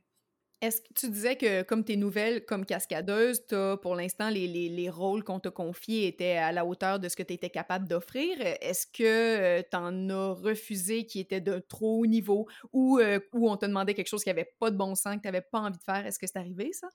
Est-ce 0.64 0.80
que 0.80 0.94
tu 0.96 1.10
disais 1.10 1.36
que 1.36 1.62
comme 1.64 1.84
tes 1.84 1.98
nouvelles 1.98 2.46
comme 2.46 2.66
cascadeuse, 2.66 3.42
as, 3.52 3.76
pour 3.82 3.98
l'instant, 3.98 4.30
les, 4.30 4.48
les, 4.48 4.70
les, 4.70 4.90
rôles 4.90 5.22
qu'on 5.22 5.42
t'a 5.42 5.52
confiés 5.52 6.08
étaient 6.08 6.38
à 6.38 6.54
la 6.54 6.66
hauteur 6.66 7.02
de 7.02 7.10
ce 7.10 7.18
que 7.18 7.24
tu 7.24 7.34
étais 7.34 7.50
capable 7.50 7.86
d'offrir? 7.86 8.38
Est-ce 8.40 8.88
que 8.88 9.04
euh, 9.04 9.62
tu 9.70 9.76
en 9.76 10.10
as 10.10 10.32
refusé 10.32 11.06
qui 11.06 11.20
était 11.20 11.42
de 11.42 11.60
trop 11.60 12.00
haut 12.00 12.06
niveau 12.06 12.48
ou 12.72 12.98
euh, 13.00 13.20
où 13.34 13.50
on 13.50 13.58
t'a 13.58 13.68
demandé 13.68 13.94
quelque 13.94 14.08
chose 14.08 14.24
qui 14.24 14.30
n'avait 14.30 14.54
pas 14.58 14.72
de 14.72 14.78
bon 14.78 14.96
sens, 14.96 15.18
que 15.18 15.22
tu 15.22 15.28
n'avais 15.28 15.42
pas 15.42 15.60
envie 15.60 15.78
de 15.78 15.84
faire? 15.84 16.06
Est-ce 16.06 16.18
que 16.18 16.28
c'est 16.28 16.40
arrivé, 16.40 16.72
ça? 16.72 16.88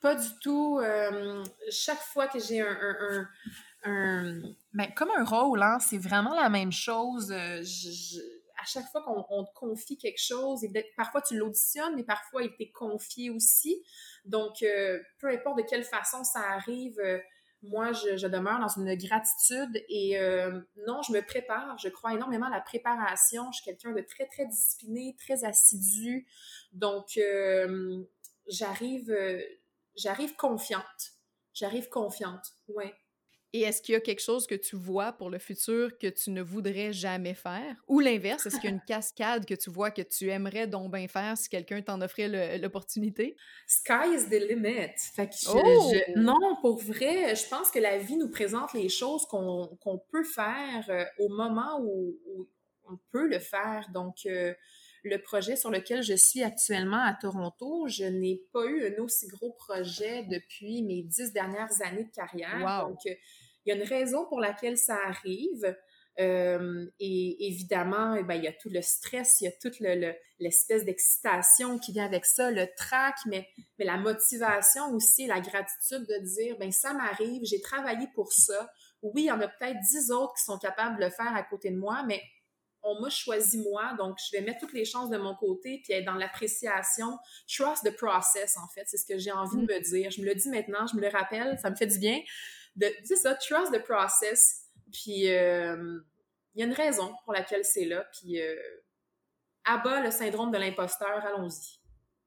Pas 0.00 0.14
du 0.14 0.28
tout. 0.40 0.78
Euh, 0.80 1.42
chaque 1.72 1.98
fois 1.98 2.28
que 2.28 2.38
j'ai 2.38 2.60
un, 2.60 3.26
un, 3.82 4.42
ben, 4.74 4.92
comme 4.94 5.10
un 5.16 5.24
rôle, 5.24 5.60
hein, 5.60 5.78
c'est 5.80 5.98
vraiment 5.98 6.36
la 6.36 6.48
même 6.50 6.70
chose. 6.70 7.34
À 8.60 8.64
chaque 8.64 8.86
fois 8.90 9.02
qu'on 9.02 9.44
te 9.44 9.52
confie 9.54 9.96
quelque 9.96 10.20
chose, 10.20 10.64
et 10.64 10.92
parfois 10.96 11.22
tu 11.22 11.36
l'auditionnes, 11.36 11.94
mais 11.94 12.04
parfois 12.04 12.42
il 12.42 12.54
t'est 12.56 12.70
confié 12.70 13.30
aussi. 13.30 13.82
Donc, 14.24 14.62
euh, 14.62 15.00
peu 15.18 15.28
importe 15.28 15.58
de 15.58 15.62
quelle 15.62 15.84
façon 15.84 16.24
ça 16.24 16.40
arrive, 16.40 16.98
euh, 16.98 17.18
moi, 17.62 17.92
je, 17.92 18.26
demeure 18.26 18.60
dans 18.60 18.68
une 18.68 18.94
gratitude 18.94 19.82
et 19.88 20.18
euh, 20.18 20.60
non, 20.86 21.02
je 21.02 21.12
me 21.12 21.20
prépare. 21.20 21.76
Je 21.78 21.88
crois 21.88 22.14
énormément 22.14 22.46
à 22.46 22.50
la 22.50 22.60
préparation. 22.60 23.50
Je 23.50 23.60
suis 23.60 23.64
quelqu'un 23.64 23.92
de 23.92 24.00
très, 24.00 24.26
très 24.26 24.46
discipliné, 24.46 25.16
très 25.18 25.44
assidu. 25.44 26.28
Donc, 26.72 27.18
j'arrive, 28.46 29.12
j'arrive 29.96 30.36
confiante. 30.36 31.14
J'arrive 31.52 31.88
confiante, 31.88 32.54
ouais. 32.68 32.94
Et 33.54 33.62
est-ce 33.62 33.80
qu'il 33.80 33.94
y 33.94 33.96
a 33.96 34.00
quelque 34.00 34.20
chose 34.20 34.46
que 34.46 34.54
tu 34.54 34.76
vois 34.76 35.12
pour 35.12 35.30
le 35.30 35.38
futur 35.38 35.96
que 35.96 36.06
tu 36.06 36.30
ne 36.30 36.42
voudrais 36.42 36.92
jamais 36.92 37.32
faire? 37.32 37.76
Ou 37.86 38.00
l'inverse, 38.00 38.44
est-ce 38.44 38.56
qu'il 38.56 38.68
y 38.68 38.72
a 38.72 38.76
une 38.76 38.82
cascade 38.86 39.46
que 39.46 39.54
tu 39.54 39.70
vois 39.70 39.90
que 39.90 40.02
tu 40.02 40.28
aimerais 40.28 40.66
donc 40.66 40.92
bien 40.92 41.08
faire 41.08 41.36
si 41.38 41.48
quelqu'un 41.48 41.80
t'en 41.80 42.00
offrait 42.02 42.58
l'opportunité? 42.58 43.36
Sky 43.66 44.14
is 44.14 44.28
the 44.28 44.40
limit. 44.48 44.92
oh! 45.48 45.92
non, 46.16 46.56
pour 46.60 46.78
vrai, 46.78 47.34
je 47.34 47.48
pense 47.48 47.70
que 47.70 47.78
la 47.78 47.96
vie 47.98 48.16
nous 48.16 48.30
présente 48.30 48.74
les 48.74 48.90
choses 48.90 49.24
qu'on 49.26 50.02
peut 50.10 50.24
faire 50.24 50.84
euh, 50.90 51.04
au 51.18 51.30
moment 51.30 51.80
où, 51.80 52.16
on 52.90 52.98
peut 53.12 53.28
le 53.28 53.38
faire. 53.38 53.86
Donc, 53.92 54.26
euh, 54.26 54.54
le 55.02 55.20
projet 55.20 55.56
sur 55.56 55.70
lequel 55.70 56.02
je 56.02 56.14
suis 56.14 56.42
actuellement 56.42 57.02
à 57.02 57.14
Toronto, 57.14 57.86
je 57.88 58.04
n'ai 58.04 58.42
pas 58.52 58.64
eu 58.64 58.86
un 58.86 59.02
aussi 59.02 59.26
gros 59.28 59.52
projet 59.52 60.24
depuis 60.24 60.82
mes 60.82 61.02
dix 61.02 61.32
dernières 61.32 61.82
années 61.82 62.04
de 62.04 62.10
carrière. 62.10 62.86
Donc, 62.86 62.98
euh, 63.06 63.14
il 63.64 63.70
y 63.70 63.72
a 63.72 63.76
une 63.76 63.88
raison 63.88 64.26
pour 64.26 64.40
laquelle 64.40 64.76
ça 64.76 64.96
arrive. 65.06 65.76
Euh, 66.20 66.86
et 66.98 67.46
évidemment, 67.46 68.16
eh 68.16 68.24
ben, 68.24 68.34
il 68.34 68.42
y 68.42 68.48
a 68.48 68.52
tout 68.52 68.70
le 68.70 68.82
stress, 68.82 69.40
il 69.40 69.44
y 69.44 69.46
a 69.46 69.52
toute 69.52 69.78
l'espèce 70.40 70.84
d'excitation 70.84 71.78
qui 71.78 71.92
vient 71.92 72.06
avec 72.06 72.24
ça, 72.24 72.50
le 72.50 72.66
trac, 72.76 73.14
mais, 73.26 73.46
mais 73.78 73.84
la 73.84 73.98
motivation 73.98 74.92
aussi, 74.94 75.26
la 75.28 75.40
gratitude 75.40 76.06
de 76.08 76.24
dire, 76.24 76.56
ben 76.58 76.72
ça 76.72 76.92
m'arrive, 76.92 77.42
j'ai 77.44 77.60
travaillé 77.60 78.08
pour 78.16 78.32
ça. 78.32 78.68
Oui, 79.02 79.22
il 79.22 79.26
y 79.26 79.30
en 79.30 79.40
a 79.40 79.46
peut-être 79.46 79.78
dix 79.92 80.10
autres 80.10 80.34
qui 80.34 80.42
sont 80.42 80.58
capables 80.58 80.98
de 80.98 81.04
le 81.04 81.10
faire 81.10 81.36
à 81.36 81.44
côté 81.44 81.70
de 81.70 81.76
moi, 81.76 82.02
mais 82.04 82.20
on 82.82 83.00
m'a 83.00 83.10
choisi 83.10 83.58
moi, 83.58 83.94
donc 83.98 84.18
je 84.18 84.36
vais 84.36 84.42
mettre 84.42 84.60
toutes 84.60 84.72
les 84.72 84.84
chances 84.84 85.10
de 85.10 85.18
mon 85.18 85.34
côté, 85.34 85.80
puis 85.82 85.92
être 85.92 86.04
dans 86.04 86.14
l'appréciation. 86.14 87.18
Trust 87.48 87.84
the 87.84 87.96
process, 87.96 88.56
en 88.56 88.68
fait, 88.68 88.84
c'est 88.86 88.96
ce 88.96 89.06
que 89.06 89.18
j'ai 89.18 89.32
envie 89.32 89.56
de 89.56 89.62
mm. 89.62 89.66
me 89.66 89.80
dire. 89.80 90.10
Je 90.10 90.20
me 90.20 90.26
le 90.26 90.34
dis 90.34 90.48
maintenant, 90.48 90.86
je 90.86 90.96
me 90.96 91.00
le 91.00 91.08
rappelle, 91.08 91.58
ça 91.60 91.70
me 91.70 91.76
fait 91.76 91.86
du 91.86 91.98
bien. 91.98 92.20
C'est 93.04 93.16
ça, 93.16 93.34
trust 93.34 93.72
the 93.72 93.82
process. 93.82 94.66
Puis 94.92 95.30
euh, 95.30 96.00
il 96.54 96.60
y 96.60 96.62
a 96.62 96.66
une 96.66 96.72
raison 96.72 97.14
pour 97.24 97.32
laquelle 97.32 97.64
c'est 97.64 97.84
là. 97.84 98.06
Puis 98.12 98.40
euh, 98.40 98.56
abat 99.64 100.00
le 100.00 100.10
syndrome 100.10 100.50
de 100.50 100.58
l'imposteur, 100.58 101.24
allons-y. 101.26 101.77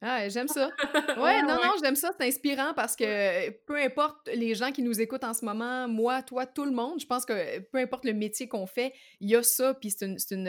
Ah, 0.01 0.27
j'aime 0.29 0.47
ça. 0.47 0.69
Ouais, 1.17 1.41
non, 1.43 1.55
non, 1.55 1.73
j'aime 1.81 1.95
ça. 1.95 2.11
C'est 2.17 2.27
inspirant 2.27 2.73
parce 2.73 2.95
que 2.95 3.49
peu 3.65 3.75
importe 3.77 4.27
les 4.33 4.55
gens 4.55 4.71
qui 4.71 4.81
nous 4.81 4.99
écoutent 4.99 5.23
en 5.23 5.33
ce 5.33 5.45
moment, 5.45 5.87
moi, 5.87 6.23
toi, 6.23 6.45
tout 6.45 6.65
le 6.65 6.71
monde, 6.71 6.99
je 6.99 7.05
pense 7.05 7.25
que 7.25 7.59
peu 7.59 7.77
importe 7.77 8.05
le 8.05 8.13
métier 8.13 8.47
qu'on 8.47 8.65
fait, 8.65 8.93
il 9.19 9.29
y 9.29 9.35
a 9.35 9.43
ça. 9.43 9.73
Puis 9.75 9.91
c'est 9.91 10.05
une, 10.05 10.17
une, 10.31 10.47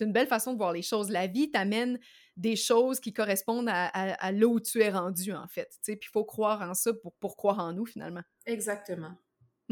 une, 0.00 0.12
belle 0.12 0.26
façon 0.26 0.52
de 0.52 0.58
voir 0.58 0.72
les 0.72 0.82
choses. 0.82 1.10
La 1.10 1.26
vie 1.26 1.50
t'amène 1.50 1.98
des 2.36 2.56
choses 2.56 2.98
qui 2.98 3.12
correspondent 3.12 3.68
à, 3.68 3.86
à, 3.88 4.32
là 4.32 4.46
où 4.46 4.58
tu 4.58 4.80
es 4.80 4.90
rendu, 4.90 5.32
en 5.32 5.46
fait. 5.46 5.68
Puis 5.84 5.98
il 6.02 6.08
faut 6.08 6.24
croire 6.24 6.62
en 6.62 6.74
ça 6.74 6.92
pour, 6.94 7.12
pour 7.14 7.36
croire 7.36 7.60
en 7.60 7.72
nous, 7.72 7.86
finalement. 7.86 8.22
Exactement. 8.46 9.12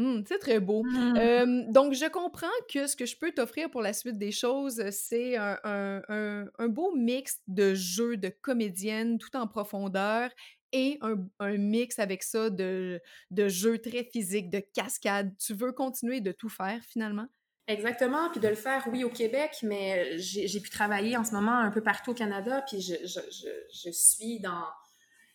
Mmh, 0.01 0.23
c'est 0.27 0.39
très 0.39 0.59
beau. 0.59 0.83
Mmh. 0.83 1.71
donc, 1.71 1.93
je 1.93 2.09
comprends 2.09 2.47
que 2.73 2.87
ce 2.87 2.95
que 2.95 3.05
je 3.05 3.15
peux 3.17 3.31
t'offrir 3.31 3.69
pour 3.69 3.81
la 3.81 3.93
suite 3.93 4.17
des 4.17 4.31
choses, 4.31 4.83
c'est 4.89 5.37
un, 5.37 5.59
un, 5.63 6.45
un, 6.57 6.67
beau 6.67 6.95
mix 6.95 7.39
de 7.47 7.75
jeux 7.75 8.17
de 8.17 8.29
comédienne 8.41 9.19
tout 9.19 9.35
en 9.35 9.47
profondeur 9.47 10.31
et 10.71 10.97
un, 11.01 11.15
un 11.39 11.57
mix 11.57 11.99
avec 11.99 12.23
ça 12.23 12.49
de, 12.49 12.99
de 13.29 13.47
jeux 13.47 13.77
très 13.77 14.03
physiques, 14.03 14.49
de 14.49 14.63
cascades. 14.73 15.35
Tu 15.37 15.53
veux 15.53 15.71
continuer 15.71 16.19
de 16.19 16.31
tout 16.31 16.49
faire 16.49 16.81
finalement? 16.83 17.27
Exactement, 17.67 18.29
puis 18.31 18.39
de 18.39 18.47
le 18.47 18.55
faire, 18.55 18.87
oui, 18.91 19.03
au 19.03 19.09
Québec, 19.09 19.57
mais 19.61 20.17
j'ai 20.17 20.59
pu 20.59 20.71
travailler 20.71 21.15
en 21.15 21.23
ce 21.23 21.31
moment 21.31 21.57
un 21.57 21.69
peu 21.69 21.81
partout 21.81 22.11
au 22.11 22.13
Canada, 22.15 22.63
puis 22.67 22.81
je, 22.81 22.95
je, 23.05 23.19
je, 23.31 23.49
je 23.71 23.91
suis 23.91 24.39
dans 24.39 24.65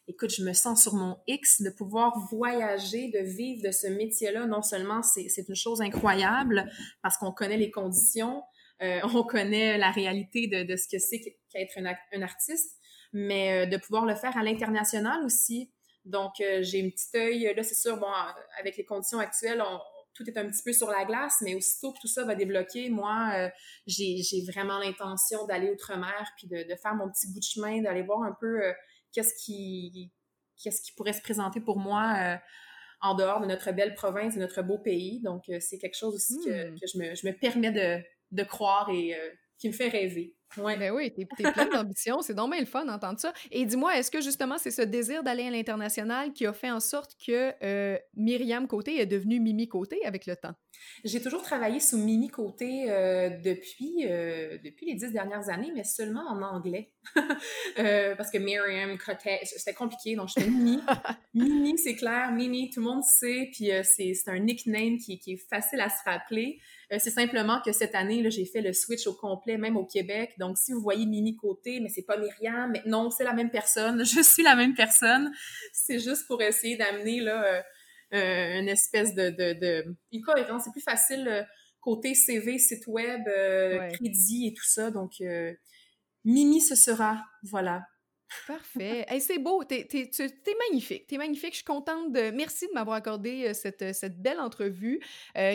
écoute, 0.08 0.30
je 0.30 0.42
me 0.42 0.52
sens 0.52 0.82
sur 0.82 0.94
mon 0.94 1.18
X 1.26 1.62
de 1.62 1.70
pouvoir 1.70 2.18
voyager, 2.30 3.08
de 3.08 3.18
vivre 3.18 3.62
de 3.62 3.72
ce 3.72 3.88
métier-là. 3.88 4.46
Non 4.46 4.62
seulement 4.62 5.02
c'est 5.02 5.48
une 5.48 5.56
chose 5.56 5.80
incroyable 5.80 6.70
parce 7.02 7.16
qu'on 7.18 7.32
connaît 7.32 7.56
les 7.56 7.70
conditions, 7.70 8.42
euh, 8.82 9.00
on 9.14 9.24
connaît 9.24 9.78
la 9.78 9.90
réalité 9.90 10.46
de, 10.46 10.62
de 10.62 10.76
ce 10.76 10.88
que 10.88 10.98
c'est 10.98 11.20
qu'être 11.50 11.78
un, 11.78 11.94
un, 12.12 12.22
artiste, 12.22 12.76
mais 13.12 13.64
euh, 13.64 13.66
de 13.66 13.76
pouvoir 13.76 14.06
le 14.06 14.14
faire 14.14 14.36
à 14.36 14.42
l'international 14.42 15.24
aussi. 15.24 15.72
Donc, 16.04 16.40
euh, 16.40 16.62
j'ai 16.62 16.78
une 16.78 16.92
petite 16.92 17.14
œil, 17.16 17.52
là, 17.56 17.62
c'est 17.64 17.74
sûr, 17.74 17.96
bon, 17.96 18.06
avec 18.60 18.76
les 18.76 18.84
conditions 18.84 19.18
actuelles, 19.18 19.62
tout 20.14 20.22
est 20.28 20.38
un 20.38 20.46
petit 20.46 20.62
peu 20.62 20.72
sur 20.72 20.88
la 20.88 21.04
glace, 21.04 21.38
mais 21.42 21.56
aussitôt 21.56 21.92
que 21.92 21.98
tout 22.00 22.06
ça 22.06 22.24
va 22.24 22.34
débloquer, 22.34 22.90
moi, 22.90 23.50
j'ai 23.86 24.22
vraiment 24.46 24.78
l'intention 24.78 25.46
d'aller 25.46 25.70
outre-mer, 25.70 26.32
puis 26.38 26.46
de, 26.46 26.62
de, 26.62 26.76
faire 26.76 26.94
mon 26.94 27.10
petit 27.10 27.26
bout 27.32 27.40
de 27.40 27.44
chemin, 27.44 27.82
d'aller 27.82 28.02
voir 28.02 28.22
un 28.22 28.34
peu 28.40 28.62
qu'est-ce 29.16 29.34
qui, 29.42 30.12
qu'est-ce 30.62 30.82
qui 30.82 30.92
pourrait 30.92 31.14
se 31.14 31.22
présenter 31.22 31.60
pour 31.60 31.78
moi 31.78 32.14
euh, 32.18 32.36
en 33.00 33.14
dehors 33.14 33.40
de 33.40 33.46
notre 33.46 33.72
belle 33.72 33.94
province, 33.94 34.34
de 34.34 34.40
notre 34.40 34.60
beau 34.62 34.78
pays. 34.78 35.20
Donc, 35.22 35.48
euh, 35.48 35.58
c'est 35.58 35.78
quelque 35.78 35.96
chose 35.96 36.14
aussi 36.14 36.38
que, 36.44 36.70
hmm. 36.70 36.76
je, 36.76 36.98
me, 36.98 37.14
je, 37.14 37.26
me, 37.26 37.32
permets 37.32 37.72
de, 37.72 38.02
de 38.32 38.42
croire 38.44 38.90
et 38.90 39.14
euh, 39.14 39.30
qui 39.58 39.68
me 39.68 39.72
fait 39.72 39.88
rêver. 39.88 40.36
Ouais. 40.56 40.76
Ben 40.78 40.90
oui, 40.92 41.12
t'es, 41.12 41.22
es 41.22 41.52
plein 41.52 41.66
d'ambition, 41.66 42.22
c'est 42.22 42.32
donc 42.32 42.50
bien 42.50 42.60
le 42.60 42.66
fun 42.66 42.86
d'entendre 42.86 43.18
ça. 43.18 43.32
Et 43.50 43.66
dis-moi, 43.66 43.98
est-ce 43.98 44.10
que 44.10 44.22
justement 44.22 44.56
c'est 44.56 44.70
ce 44.70 44.80
désir 44.80 45.22
d'aller 45.22 45.44
à 45.44 45.50
l'international 45.50 46.32
qui 46.32 46.46
a 46.46 46.52
fait 46.52 46.70
en 46.70 46.80
sorte 46.80 47.12
que 47.26 47.52
euh, 47.62 47.98
Myriam 48.14 48.66
Côté 48.66 48.98
est 48.98 49.06
devenue 49.06 49.38
Mimi 49.38 49.68
Côté 49.68 50.04
avec 50.06 50.24
le 50.24 50.34
temps? 50.34 50.54
J'ai 51.04 51.20
toujours 51.20 51.42
travaillé 51.42 51.78
sous 51.78 51.98
Mimi 51.98 52.28
Côté 52.28 52.90
euh, 52.90 53.28
depuis, 53.44 54.06
euh, 54.06 54.56
depuis 54.64 54.86
les 54.86 54.94
dix 54.94 55.12
dernières 55.12 55.50
années, 55.50 55.72
mais 55.74 55.84
seulement 55.84 56.26
en 56.26 56.40
anglais. 56.40 56.92
parce 58.16 58.30
que 58.30 58.38
Myriam 58.38 58.96
Côté, 58.96 59.40
c'était 59.42 59.74
compliqué, 59.74 60.16
donc 60.16 60.28
je 60.28 60.40
fais 60.40 60.48
Mimi. 60.48 60.80
Mimi, 61.34 61.76
c'est 61.76 61.96
clair, 61.96 62.32
Mimi, 62.32 62.70
tout 62.70 62.80
le 62.80 62.86
monde 62.86 63.04
sait, 63.04 63.50
puis 63.52 63.70
c'est, 63.82 64.14
c'est 64.14 64.30
un 64.30 64.38
nickname 64.38 64.96
qui, 64.96 65.18
qui, 65.18 65.32
est 65.32 65.48
facile 65.50 65.80
à 65.80 65.90
se 65.90 66.02
rappeler. 66.04 66.60
C'est 66.90 67.10
simplement 67.10 67.60
que 67.64 67.72
cette 67.72 67.94
année, 67.94 68.22
là, 68.22 68.30
j'ai 68.30 68.44
fait 68.44 68.60
le 68.60 68.72
switch 68.72 69.06
au 69.06 69.14
complet, 69.14 69.58
même 69.58 69.76
au 69.76 69.84
Québec. 69.84 70.34
Donc, 70.38 70.56
si 70.56 70.72
vous 70.72 70.80
voyez 70.80 71.04
Mimi 71.04 71.36
Côté, 71.36 71.80
mais 71.80 71.88
c'est 71.88 72.04
pas 72.04 72.16
Myriam, 72.16 72.70
mais 72.70 72.82
non, 72.86 73.10
c'est 73.10 73.24
la 73.24 73.32
même 73.32 73.50
personne. 73.50 74.04
Je 74.04 74.22
suis 74.22 74.42
la 74.42 74.54
même 74.54 74.74
personne. 74.74 75.32
C'est 75.72 75.98
juste 75.98 76.26
pour 76.28 76.40
essayer 76.42 76.76
d'amener 76.76 77.20
là 77.20 77.44
euh, 77.44 77.62
euh, 78.14 78.60
une 78.60 78.68
espèce 78.68 79.14
de, 79.14 79.30
de, 79.30 79.96
une 80.12 80.22
cohérence. 80.22 80.64
C'est 80.64 80.70
plus 80.70 80.80
facile 80.80 81.26
euh, 81.26 81.42
côté 81.80 82.14
CV, 82.14 82.58
site 82.58 82.86
web, 82.86 83.22
crédit 83.92 84.48
et 84.48 84.54
tout 84.54 84.64
ça. 84.64 84.90
Donc, 84.90 85.14
Mimi, 86.24 86.60
ce 86.60 86.74
sera, 86.74 87.24
voilà. 87.42 87.84
Parfait. 88.46 89.06
c'est 89.20 89.38
beau. 89.38 89.64
T'es, 89.64 89.86
es, 89.92 90.10
es, 90.18 90.54
magnifique. 90.68 91.06
T'es 91.06 91.16
magnifique. 91.16 91.52
Je 91.52 91.56
suis 91.56 91.64
contente 91.64 92.12
de. 92.12 92.30
Merci 92.30 92.66
de 92.68 92.72
m'avoir 92.74 92.96
accordé 92.96 93.52
cette, 93.54 93.94
cette 93.94 94.20
belle 94.20 94.40
entrevue 94.40 95.00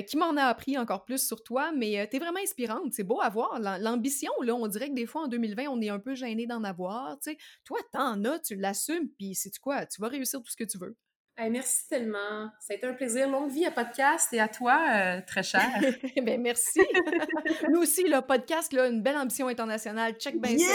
qui 0.07 0.17
m'en 0.17 0.35
a 0.37 0.43
appris 0.43 0.77
encore 0.77 1.05
plus 1.05 1.25
sur 1.25 1.43
toi, 1.43 1.71
mais 1.71 2.07
t'es 2.07 2.19
vraiment 2.19 2.39
inspirante. 2.39 2.93
C'est 2.93 3.03
beau 3.03 3.21
à 3.21 3.29
voir. 3.29 3.59
L'ambition, 3.59 4.31
là, 4.41 4.55
on 4.55 4.67
dirait 4.67 4.89
que 4.89 4.95
des 4.95 5.05
fois 5.05 5.23
en 5.23 5.27
2020, 5.27 5.65
on 5.69 5.81
est 5.81 5.89
un 5.89 5.99
peu 5.99 6.15
gêné 6.15 6.47
d'en 6.47 6.63
avoir. 6.63 7.17
sais. 7.21 7.37
Toi, 7.65 7.79
t'en 7.91 8.23
as, 8.25 8.39
tu 8.39 8.55
l'assumes, 8.55 9.09
puis 9.17 9.35
c'est 9.35 9.57
quoi? 9.59 9.85
Tu 9.85 10.01
vas 10.01 10.07
réussir 10.07 10.41
tout 10.41 10.51
ce 10.51 10.57
que 10.57 10.63
tu 10.63 10.77
veux 10.77 10.95
merci 11.49 11.87
tellement. 11.87 12.49
Ça 12.59 12.73
a 12.73 12.75
été 12.75 12.87
un 12.87 12.93
plaisir. 12.93 13.29
Longue 13.29 13.49
vie 13.49 13.65
à 13.65 13.71
podcast 13.71 14.27
et 14.33 14.39
à 14.39 14.47
toi, 14.47 14.79
euh, 14.89 15.21
très 15.25 15.43
cher. 15.43 15.67
ben, 16.21 16.41
merci. 16.41 16.81
Nous 17.69 17.81
aussi, 17.81 18.03
le 18.03 18.21
podcast, 18.21 18.73
là, 18.73 18.87
une 18.87 19.01
belle 19.01 19.17
ambition 19.17 19.47
internationale. 19.47 20.13
Check 20.13 20.39
bien 20.39 20.51
yeah! 20.51 20.67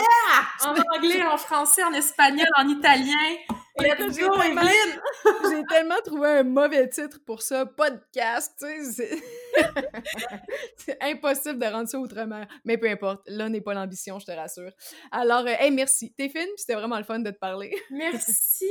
En 0.64 0.74
anglais, 0.96 1.22
en 1.22 1.36
français, 1.36 1.84
en 1.84 1.92
espagnol, 1.92 2.48
en 2.56 2.68
italien. 2.68 3.36
J'ai 5.50 5.62
tellement 5.68 6.00
trouvé 6.04 6.28
un 6.28 6.42
mauvais 6.42 6.88
titre 6.88 7.18
pour 7.24 7.42
ça, 7.42 7.66
podcast, 7.66 8.52
tu 8.58 8.84
sais. 8.92 9.22
C'est 10.76 10.98
impossible 11.02 11.58
de 11.58 11.66
rendre 11.66 11.88
ça 11.88 11.98
autrement. 11.98 12.44
Mais 12.64 12.78
peu 12.78 12.88
importe, 12.88 13.22
là 13.26 13.48
n'est 13.48 13.60
pas 13.60 13.74
l'ambition, 13.74 14.18
je 14.18 14.26
te 14.26 14.32
rassure. 14.32 14.70
Alors, 15.10 15.46
euh, 15.46 15.54
hey, 15.58 15.70
merci. 15.70 16.12
T'es 16.16 16.28
fine, 16.28 16.48
c'était 16.56 16.74
vraiment 16.74 16.98
le 16.98 17.04
fun 17.04 17.18
de 17.18 17.30
te 17.30 17.38
parler. 17.38 17.74
merci! 17.90 18.70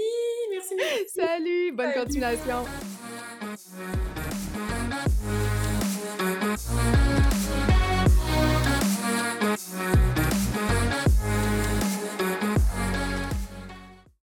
Merci, 0.51 0.75
merci. 0.75 1.05
Salut! 1.09 1.71
Bonne 1.71 1.93
continuation! 1.93 2.65